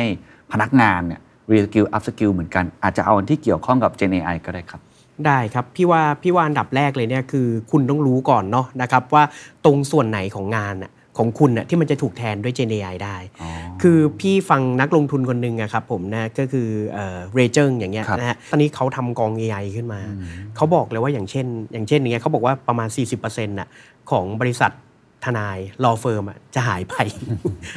[0.51, 1.21] พนักงานเนี่ย
[1.51, 4.81] reskill upskill เหมือนกันอาจจะเอาอันที่เกี่ยวข้องกับ Gen AI ก็ได้ครับ
[5.27, 9.23] ได้ครับพี่ว่าพี่ว่าอันดับแรกเลยเนี่ยคือคุณต้องรู้ก่อนเนาะนะครับว่า
[9.65, 13.17] ตรงส่วนไหนของงานน่ะของคุณน่ะที่มันจะถูกแทนด้วย Gen AI ได้
[13.81, 16.67] คือพี่ฟังนักลงทุนคนหนึ่งอะครับผมนะก็คือ
[17.35, 20.01] เรเจอร์อย่างเงี้ยครับนะฮะตอนนี้เขาทำกอง AI ขึ้นมา
[20.55, 23.67] เขาบอกเลยว่าอย่างเช่น อย่างเช่นอย่างเงี้ยเขาบอกว่าประมาณ 40%น่ะ
[24.11, 24.71] ของบริษัท
[25.25, 26.95] ทนาย law firm อะจะหายไป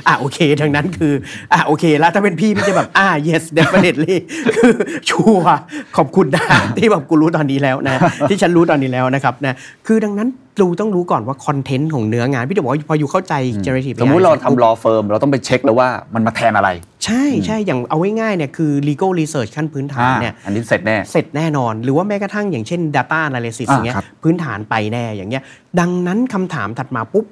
[0.07, 1.12] อะโอเคดังนั้นคือ
[1.53, 4.16] อะโอเค แล้วถ้าเป็นพี่พี่จะแบบ อ่า yes definitely
[4.57, 4.72] คือ
[5.11, 5.59] ชัวร์
[5.97, 6.45] ขอบคุณนะ
[6.78, 7.97] ที่แบบกูรู้ตอนนี้แล้วนะ
[8.28, 9.55] ที่ฉันรู้ตอนนี้แล้วนะครับนะ
[9.86, 10.28] คือดังนั้น
[10.60, 13.34] เราต้องรู้ก่อนว่า content ของเนื้องาน พี่จะบอกว่าพอ you เข้าใจ
[13.64, 16.68] generative สมมุติ AI เราเสร็จปุ๊บทำ law firm เราต้องไปเช็คแล้วว่ามันมาแทนอะไร
[17.05, 25.42] ใช่ใช่อย่างเอาง่ายๆเนี่ยคือ legal research ขั้นพื้นฐานเนี่ยอ่าอันนี้เสร็จแน่ เสร็จแน่นอน หรือว่าแม้กระทั่งอย่างเช่น data analysis อ่าอย่างเงี้ยครับพื้นฐานไปแน่อย่างเงี้ย
[25.80, 27.26] ดังนั้นคำถามถัดมาปุ๊บ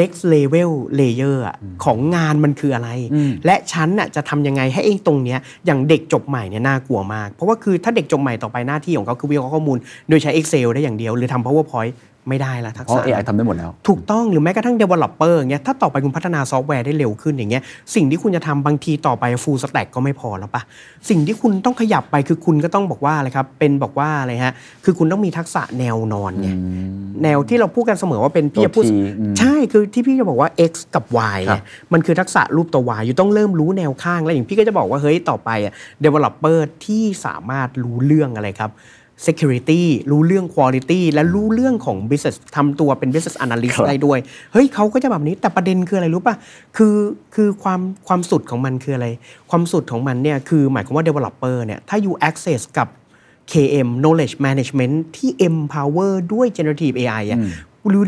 [0.00, 0.70] next level
[1.00, 2.90] layer อะของงานมันคืออะไร
[3.46, 11.92] และฉันน่ะจะทำยังไงให้ไอ้ตรงเนี้ยอย่างเด็กจบใหม่เนี่ยน่ากลัวมาก เพราะว่าคือถ้าเด็กจบใหม่ต่อไปหน้าที่ของเขาคือวิเคราะห์ข้อมูล โดยใช้ Excel ได้อย่างเดียว หรือทำ PowerPoint
[12.28, 17.62] ไม่ได้ละทักเพราะษะ AI ทำได้หมดแล้ว ถูกต้องหรือแม้กระทั่ง developer อย่างเงี้ยถ้าต่อไปคุณพัฒนาซอฟต์แวร์ได้เร็วขึ้นอย่างเงี้ย
[17.94, 20.62] สิ่งที่คุณจะทำบางทีต่อไป full stack ก็ไม่พอแล้วปะ
[21.08, 24.54] สิ่งที่คุณต้องขยับไปคือคุณก็ต้องบอกว่าอะไรครับเป็นบอกว่าอะไรฮะ
[24.84, 26.48] คือคุณต้องมีทักษะแนวนอนไง
[27.22, 31.04] แนวที่เราพูดกันเสมอว่าเป็นพี่จะพูดตัว T อืมใช่คือที่พี่จะบอกว่า x กับ
[31.36, 35.72] y ครับไงมันคือทักษะรูปตัว y อยู่ต้องเริ่มรู้แนวข้างแล้วอย่างพี่ก็จะบอกว่าเฮ้ยต่อไปอะ
[36.04, 38.70] developer ที่สามารถรู้เรื่องอะไรครับ
[39.26, 44.18] security รู้เรื่อง quality และรู้เรื่องของ business ทำตัวเป็น business analyst ครับได้ด้วย
[44.52, 46.34] เฮ้ยเขาก็จะแบบนี้แต่ประเด็นคืออะไรรู้ป่ะ
[46.76, 46.96] คือ
[47.34, 49.06] คือความความสุดของมันคืออะไร
[49.50, 52.88] ความสุดของมันเนี่ยคือหมายความว่า developer เนี่ยถ้า you access กับ
[53.52, 57.48] KM knowledge management ที่ empower ด้วย generative AI อะรู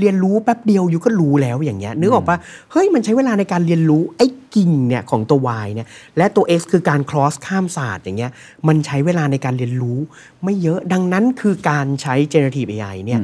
[0.00, 2.36] เรียนรู้แป๊บเดียวอยู่ก็รู้แล้วอย่างเงี้ยนึกออกปะ
[2.72, 8.32] เฮ้ยมันใช้เวลาในการเรียนรู้ไอ้กิ่งเนี่ยของตัว Y เนี่ยและตัว X คือการ cross ข้ามศาสตร์อย่างเงี้ย
[8.68, 9.98] มันใช้เวลาในการเรียนรู้
[10.44, 13.20] ไม่เยอะดังนั้นคือการใช้ generative AI เนี่ย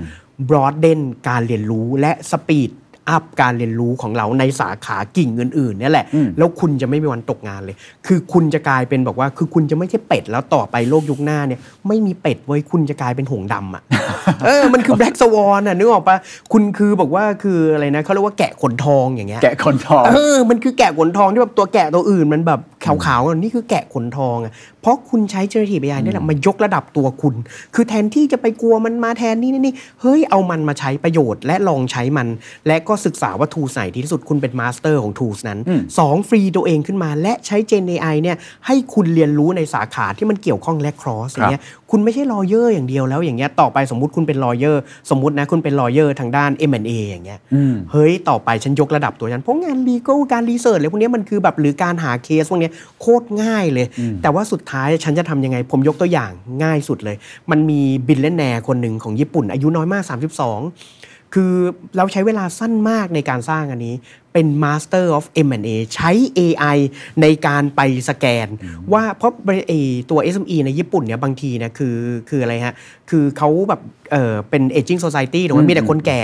[0.48, 2.70] broaden การเรียนรู้และ speed
[3.10, 6.06] อัพการเรียนรู้ของเราในสาขากิ่งอื่นๆเนี่ยแหละ
[6.38, 7.76] แล้วคุณจะไม่มีวันตกงานเลย
[8.06, 13.82] คือคุณจะกลายเป็นบอกว่า คือคุณจะไม่ใช่เป็ดแล้วต่อไปโลกยุคหน้าเนี่ย ไม่มีเป็ดเว้ยคุณจะกลายเป็นหงส์ดำอะ
[14.44, 16.16] เออ มันคือ black swan อะนึกออกปะ
[16.52, 24.52] คุณคือบอกว่าคืออะไรนะเขาเรียกว่าแกะขนทองอย่างเงี้ย แกะขนทอง เออ มันคือแกะขนทองที่แบบตัวแกะตัวอื่นมันแบบขาวๆอะนี่คือแกะขนทองอะ
[24.82, 27.34] เพราะคุณใช้ generative AI นี่แหละมายกระดับตัวคุณ
[27.74, 32.28] คือแทนที่จะไปกลัวมันมาแทนนี่นี่นี่เฮ้ยเอามันมาใช้ประโยชน์ และลองใช้มัน
[32.66, 35.58] และก็ก็ศึกษาว่า tools ไหนดีที่สุดคุณเป็น master ของ tools นั้น
[35.98, 41.62] สองฟรีตัวเองขึ้นมาและใช้ Gen AI เนี่ยให้คุณเรียนรู้ในสาขาที่มันเกี่ยวข้องและ cross อย่างเงี้ย
[41.94, 47.40] คุณไม่ใช่ lawyer อย่างเดียวแล้วอย่างเงี้ยต่อไปสมมุติคุณเป็น lawyer สมมตินะคุณเป็น lawyer ทางด้าน M&A อย่างเงี้ย
[47.92, 53.86] เฮ้ยต่อไปฉันยกระดับตัวฉันเพราะงาน legal การ research อะไรพวกเนี้ยมันคือแบบหรือการหาเคสพวกเนี้ยโคตรง่ายเลย
[54.22, 56.30] แต่ว่าสุดท้ายฉันจะทำยังไง ผมยกตัวอย่าง
[56.64, 57.16] ง่ายสุดเลย
[57.50, 61.54] มันมี billionaire คนหนึ่งของญี่ปุ่น อายุน้อยมาก 32 คือ
[61.96, 63.94] เราใช้เวลาสั้นมากในการสร้างอันนี้
[64.32, 66.78] เป็น Master of M&A ใช้ AI
[67.22, 68.48] ในการไปสแกน
[68.92, 69.32] ว่าเพราะ
[69.68, 69.80] ไอ้
[70.10, 71.96] ตัว SME ในญี่ปุ่นเนี่ยบางทีเนี่ยคือ
[72.28, 72.74] คืออะไรฮะ
[73.12, 73.80] คือเขาแบบ
[74.12, 76.20] เออเป็น aging society ถูกไหมมีแต่คนแก่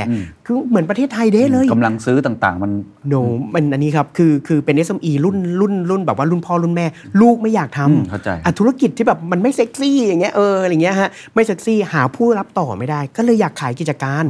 [0.46, 2.72] คือเหมือนประเทศไทยเด้เลยกำลังซื้อต่างๆ มัน
[3.08, 3.14] โน
[3.54, 6.86] มันอันนี้ครับ คือคือเป็น SME รุ่นรุ่นรุ่นแบบว่ารุ่นพ่อรุ่นแม่
[7.20, 14.24] ลูกไม่อยากทอืมเข้าใจำอะธุรกิจที่แบบมันไม่เซ็กซี่อย่างเงี้ยเอออะไรเงี้ยฮะไม่เซ็กซี่หาผู้รับต่อไม่ได้ ก็เลยอยากขายกิจการ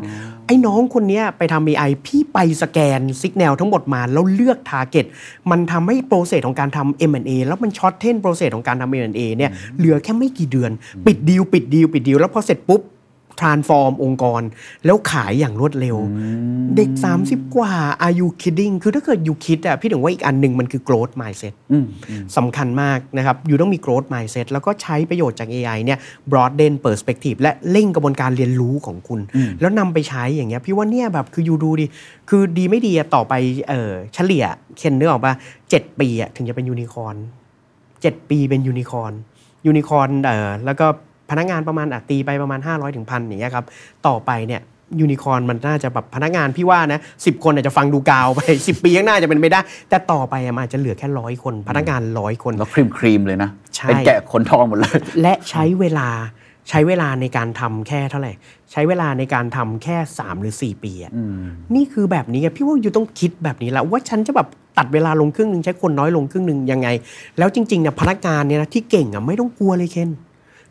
[0.46, 5.07] ไอ้น้องคนเนี้ยไปทำ AI พี่ไปสแกน signal ทั้งหมดมาแล้วเลือก target
[5.50, 10.70] มันทำให้ process ของการทำ M&A แล้วมัน shorten process ของการทำ M&A เนี่ยเหลือแค่ไม่กี่เดือน
[11.06, 12.82] ปิดดีลปิดดีลปิดดีลแล้วพอเสร็จปุ๊บ
[13.44, 14.42] transform องค์กร
[14.84, 15.96] แล้วขายอย่างรวดเร็ว
[16.76, 16.90] เด็ก
[17.22, 17.72] 30 กว่า
[18.07, 21.55] are you kidding คือถ้าเกิด you คิดอะพี่ถึงว่าอีกอันหนึ่งมันคือ growth mindset
[22.36, 25.99] สำคัญมากนะครับ you ต้องมี growth mindset แล้วก็ใช้ประโยชน์จาก AI เนี่ย
[26.30, 29.20] broaden perspective และเร่งกระบวนการเรียนรู้ของคุณ
[29.61, 31.86] แล้วนำไปใช้อย่างเงี้ยพี่ว่าเนี่ยแบบคือ you ดูดิ
[32.28, 33.34] คือดีไม่ดีอะต่อไป
[33.68, 34.44] เออเฉลี่ย
[34.78, 35.34] เคนนึกออกปะ
[35.70, 37.16] เจ็ดปีอะถึงจะเป็นยูนิคอร์น
[38.03, 39.12] เจ็ดปีเป็นยูนิคอร์น
[39.66, 40.86] ยูนิคอร์นเอ่อแล้วก็
[41.31, 43.64] พนักงานประมาณอะตีไปประมาณ 500ถึงพันอย่างเงี้ยครับ
[44.07, 44.62] ต่อไปเนี่ย
[45.01, 56.09] ยูนิคอร์นมันน่าจะแบบพนักงานพี่ว่านะสิบคนอาจจะฟังดูกาวไป 10 ปีข้างหน้าจะเป็นไม่ได้ แต่ต่อไปอะมันอาจจะเหลือแค่ร้อยคน พนักงานร้อยคนแล้วครีมครีมๆเลยนะใช่เป็นแกะขนทองหมดเลย และใช้เวลา
[56.68, 58.33] ใช้เวลาในการทำแค่เท่าไหร่
[58.72, 61.12] ใช้เวลาในการทำแค่ 3 หรือ 4 ปีอะ
[61.74, 64.49] นี่คือแบบนี้ไงพี่ว่าอยู่ต้องคิดแบบนี้แล้วว่าฉันจะแบบ
[64.79, 66.89] ตัดเวลาลงครึ่งหนึ่งใช้คนน้อยลงครึ่งหนึ่งยังไง
[67.39, 70.11] แล้วจริงๆเนี่ยพนักงานเนี่ยนะที่เก่งอะไม่ต้องกลัวเลยเคน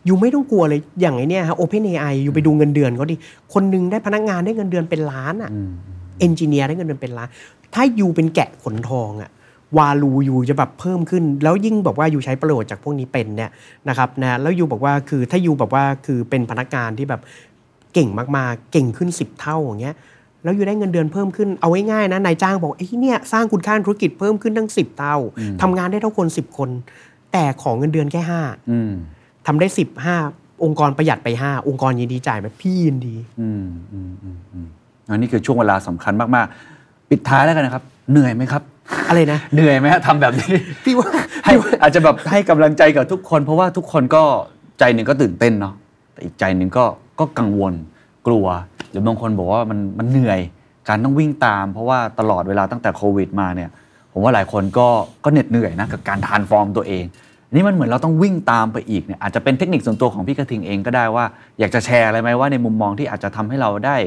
[0.08, 3.16] อยู่ไม่ต้องกลัวเลยอย่างไอเนี่ยฮะ Open AI อยู่ไปดูเงินเดือนเขาดิ
[3.53, 5.51] คนหนึงได้พนักงานได้เงินเดือนเป็นล้านอะ
[6.20, 7.30] เอนจิเนียร์ได้เงินเดือนเป็นล้าน
[7.74, 9.32] ถ้าอยู่เป็นแกะขนทองอะ
[9.78, 13.51] วาลูอยู่จะแบบเพิ่มขึ้น แล้วยิ่งบอกว่าอยู่ใช้ประโยชน์จากพวกนี้เป็นเนี่ย
[13.89, 17.22] นะครับนะแล้วอยู่บอกว่าคือถ้าอยู่แบบว่าคือเป็นพนักงานที่แบบ
[17.93, 19.95] เก่งมากๆ เก่งขึ้น 10 เท่าอย่างเงี้ย
[20.43, 25.16] แล้วอยู่ได้เงินเดือนเพิ่มขึ้นเอาง่ายๆนะนายจ้างบอกไอ้เนี่ยสร้างคุณค่าธุรกิจเพิ่มขึ้นตั้ง10เท่า
[25.62, 26.70] ทำงานได้เท่าคน10คน
[27.32, 28.41] แต่ของเงินเดือนแค่ห้า
[28.72, 28.93] อืม
[29.47, 34.67] ทำได้10 5องค์กรประหยัดไป5องค์กรยินดีจ่ายไหมพี่ยินดี อืมอืมอืมอืม
[35.09, 38.61] อันนี้คือช่วงเวลาสำคัญมากๆ ปิดท้ายแล้วกันนะครับ เหนื่อยไหมครับ
[39.09, 41.09] อะไรนะ เหนื่อยไหมฮะทำแบบนี้พี่ว่า
[41.45, 44.23] ให้อาจจะแบบให้กำลังใจกับทุกคน เพราะว่าทุกคนก็
[44.79, 45.73] ใจหนึ่งก็ตื่นเต้นเนาะ
[46.13, 46.85] แต่อีกใจหนึ่งก็
[47.19, 47.73] ก็กังวล
[48.27, 48.45] กลัว
[48.89, 50.39] หรือบางคนบอกว่ามันมันเหนื่อย
[50.89, 53.69] การต้องวิ่งตาม เพราะว่าตลอดเวลาตั้งแต่โควิดมาเนี่ย
[54.11, 54.87] ผมว่าหลายคนก็
[55.23, 57.03] ก็เหน็ดเหนื่อยนะกับการทานฟอร์มตัวเอง
[57.36, 61.25] อั นนี่มันเหมือนเราต้องวิ่งตามไปอีกเนี่ยอาจจะเป็นเทคนิคส่วนตัวของพี่กระทิงเองก็ได้ว่า
[61.59, 63.97] อยากจะแชร์อะไรไหมว่าในมุมมองที่อาจจะทำให้เราได้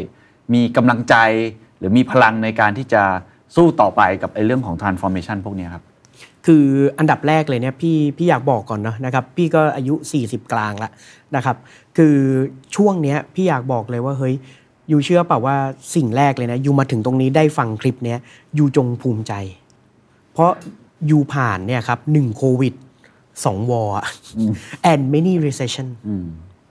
[0.54, 1.14] มีกำลังใจ
[1.78, 3.02] หรือมีพลังในการที่จะ
[3.56, 5.84] สู้ต่อไปกับไอ้เรื่องของ transformation พวกนี้ครับ
[6.46, 6.64] คือ
[6.98, 10.90] อันดับแรกเลยเนี่ยพี่พี่อยากบอกก่อนเนาะนะครับพี่ก็อายุ 40 กลางล้ว
[11.36, 11.56] นะครับ
[11.96, 12.16] คือ
[12.76, 14.34] ช่วงเนี้ยพี่อยากบอกเลยว่าเฮ้ย
[14.90, 15.56] ยูเชื่อเปล่าว่า
[15.94, 18.18] สิ่งแรกเลยนะยูมาถึงตรงนี้ได้ฟังคลิปเนี้ย
[18.58, 19.32] ยูจงภูมิใจ
[20.32, 20.50] เพราะ
[21.10, 22.74] ยูผ่านเนี่ยครับหนึ่งโควิด
[23.44, 23.94] สองวอร์
[24.90, 25.88] and many recession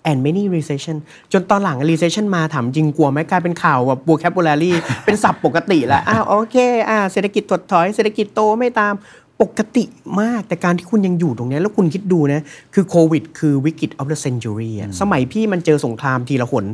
[0.09, 0.97] and many recession
[1.32, 4.72] จนตอนหลัง recession มาถามจริงกลัวไหมกลายเป็นข่าวแบบ vocabulary
[5.05, 6.57] เป็นศัพท์ปกติแล้วอ้าวโอเค
[6.89, 8.93] อ่าเศรษฐกิจถดถอยเศรษฐกิจโตไม่ตาม
[9.41, 9.84] ปกติ
[10.22, 12.41] มากแต่การที่คุณยังอยู่ตรงเนี้ยแล้วคุณคิดดูนะ
[12.74, 16.65] คือโควิด คือวิกฤต of the century อะสมัยพี่มันเจอสงครามทีละหน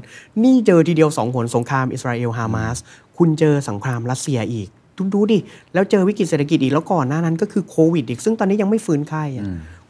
[0.44, 2.78] นี่เจอทีเดียวสองหนสงครามอิสราเอลฮามาส
[3.18, 4.68] คุณเจอสงครามรัสเซียอีก
[4.98, 5.40] ดูดูดิ
[5.74, 9.46] แล้วเจอวิกฤตเศรษฐกิจอีกแล้วก่อนหน้านั้นก็คือโควิดอีกซึ่งตอนนี้ยังไม่ฟื้นไข้อะ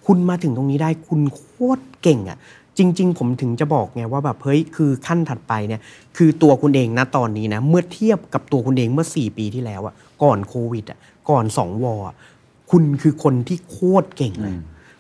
[0.06, 1.44] คุณมาถึงตรงนี้ได้คุณโค
[1.78, 2.38] ตรเก่งอะ่ะ
[2.78, 5.82] จริง ๆ ผมถึงจะบอกไงว่าแบบเฮ้ยคือขั้นถัดไปเนี่ย
[6.18, 9.94] คือตัวคุณเองนะตอนนี้นะเมื่อเทียบกับตัวคุณเองเมื่อ 4 ปีที่แล้วอะ่ะ
[10.24, 11.00] ก่อนโควิดอะ่ะ
[11.30, 12.16] ก่อน2วอร์อะ
[12.72, 14.56] คุณคือคนที่โคตรเก่งเลย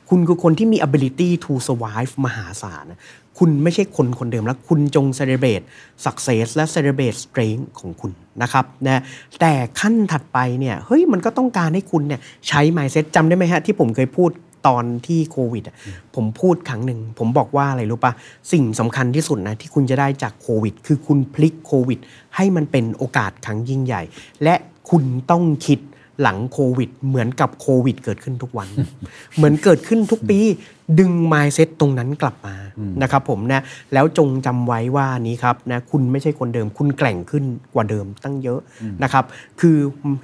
[0.09, 2.99] คุณคือคนที่มี ability to survive มหาศาลนะ
[3.39, 5.65] คุณไม่ใช่คนคนเดิมแล้วคุณจง celebrate
[6.05, 9.01] success และ celebrate strength ของคุณนะครับนะ
[9.39, 14.29] แต่ขั้นถัดไปเนี่ยเฮ้ยมันก็ต้องการให้คุณเนี่ยใช้ mindset จำได้ไหมฮะที่ผมเคยพูด
[14.67, 15.75] ตอนที่โควิดอะ
[16.15, 18.13] ผมพูดครั้งหนึ่ง ผมบอกว่าอะไรรู้ปะ
[18.51, 21.99] สิ่งสำคัญที่สุดนะที่คุณจะได้จากโควิด คือคุณพลิกโควิด
[22.35, 24.01] ให้มันเป็นโอกาสครั้งยิ่งใหญ่
[24.43, 24.55] และ
[24.89, 25.79] คุณต้องคิด
[26.21, 28.67] หลังโควิด เหมือนกับโควิด เกิดขึ้นทุกวัน
[29.35, 30.39] เหมือนเกิดขึ้นทุกปี
[30.99, 32.55] ดึง mindset ตรงนั้นกลับมา
[33.01, 33.61] นะครับผมนะ
[33.93, 38.59] แล้วจงจำไว้ว่านี้ครับนะคุณไม่ใช่คนเดิม คุณแกร่งขึ้นกว่าเดิมตั้งเยอะ
[39.03, 39.23] นะครับ
[39.59, 39.77] คือ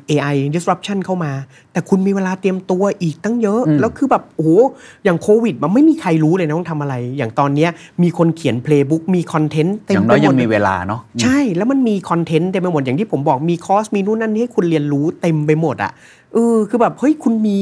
[0.09, 1.31] AI disruption เข้ามา
[1.71, 4.61] แต่คุณมีเวลาเตรียมตัวอีกตั้งเยอะ แล้วคือแบบโอ้โห
[5.03, 7.69] อย่างโควิด มันไม่มีใครรู้เลยนะต้องทำอะไร อย่างตอนเนี้ย
[8.03, 15.91] มีคนเขียน playbook มีคอนเทนต์เต็อมย่างไปน้อยหมยัดงมีเลยเวลาเนาะใช่แล้วมันมีคอนเทนต์เต็มไปหมดอย่างที่ผมบอกมีคอร์สมีนู่นนั่นให้คุณเรียนรู้เต็มไปหมดอะ่ะ
[16.33, 17.59] เออคือแบบเฮ้ยคุณมี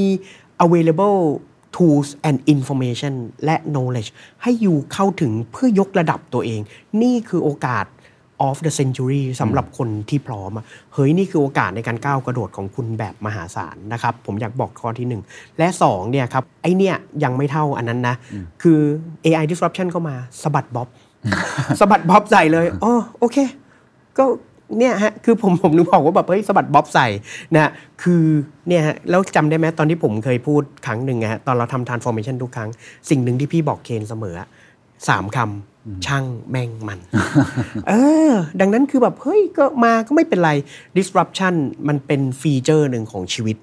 [0.63, 1.19] available
[1.75, 3.13] tools and information
[3.45, 4.09] และ knowledge
[4.41, 6.61] ให้อยู่เข้าถึงเพื่อยกระดับตัวเอง
[7.01, 7.85] นี่คือโอกาส
[8.47, 15.21] of the century สำหรับคนที่พร้อมอะเฮ้ยนี่คือโอกาสในการก้าวกระโดดของคุณแบบมหาศาลนะครับ ผมอยากบอกข้อที่หนึ่ง
[15.57, 18.15] และสองเนี่ยครับ ไอเนี่ยยังไม่เท่าอันนั้นนะ
[18.61, 18.79] คือ
[19.25, 20.87] AI disruption เข้ามาสะบัดบ๊อบ
[21.79, 23.37] สะบัดบ๊อบใส่เลยอ๋อโอเค
[24.17, 24.25] ก็
[24.77, 27.07] เนี่ยฮะคือผมผมนึกบอกว่าแบบเฮ้ยสะบัดบ๊อบใส่
[27.55, 27.71] นะ
[28.03, 28.23] คือ
[28.67, 32.69] เนี่ยฮะแล้วจำได้ไหมตอนที่ผมเคยพูดครั้งหนึ่งอะฮะตอนเราทำ transformation ทุกครั้ง
[33.09, 34.35] สิ่งหนึ่งที่พี่บอกเคนเสมอ
[35.09, 36.99] สามคำช่างแม่งมัน
[37.87, 37.93] เอ
[38.29, 40.51] อ ดังนั้นคือแบบเฮ้ยก็มาก็ไม่เป็นไร
[40.97, 41.53] disruption
[41.87, 43.57] มันเป็นฟีเจอร์หนึ่งของชีวิต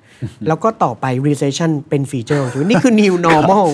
[0.49, 3.67] แล้วก็ต่อไป recession เป็นฟีเจอร์ของชีวิตนี่คือ new normal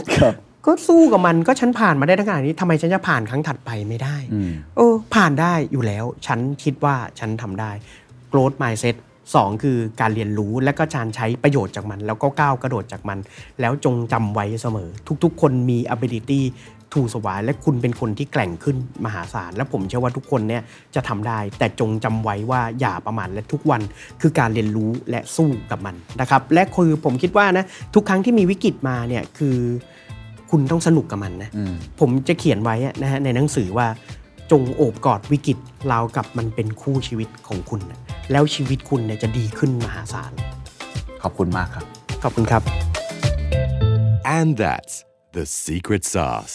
[0.66, 4.16] ก็สู้กับมันก็ฉันผ่านมาได้ทั้งขนาดนี้ทำไมฉันจะผ่านครั้งถัดไปไม่ได้
[4.76, 7.70] เออผ่านได้อยู่แล้ว ฉันคิดว่าฉันทำได้
[8.32, 8.96] growth mindset
[9.34, 13.18] สองคือการเรียนรู้และก็การใช้ประโยชน์จากมัน แล้วก็ก้าวกระโดดจากมัน
[13.60, 14.88] แล้วจงจำไว้เสมอ
[15.24, 16.42] ทุกๆ คนมี ability
[16.92, 20.62] to survive และคุณเป็นคนที่แกร่งขึ้นมหาศาล และผมเชื่อว่าทุกคนเนี่ย
[20.94, 23.82] จะทำได้ แต่จงจำไว้ว่าอย่าประมาทและทุกวัน
[24.20, 29.56] คือการเรียนรู้และสู้กับมันนะครับ และคือผมคิดว่านะทุกครั้งที่มีวิกฤตมาเนี่ยคือ
[30.53, 31.50] คุณต้องสนุกกับมันนะ
[32.00, 33.86] ผมจะเขียนไว้อะนะฮะในหนังสือว่า
[34.50, 35.59] จงโอบกอดวิกฤต
[35.90, 37.98] ราวกับมันเป็นคู่ชีวิตของคุณนะ
[38.32, 40.32] แล้วชีวิตคุณเนี่ยจะดีขึ้นมหาศาล
[41.22, 41.84] ขอบคุณมากครับ
[42.22, 42.62] ขอบคุณครับ
[44.38, 44.94] And that's
[45.36, 46.55] the secret sauce.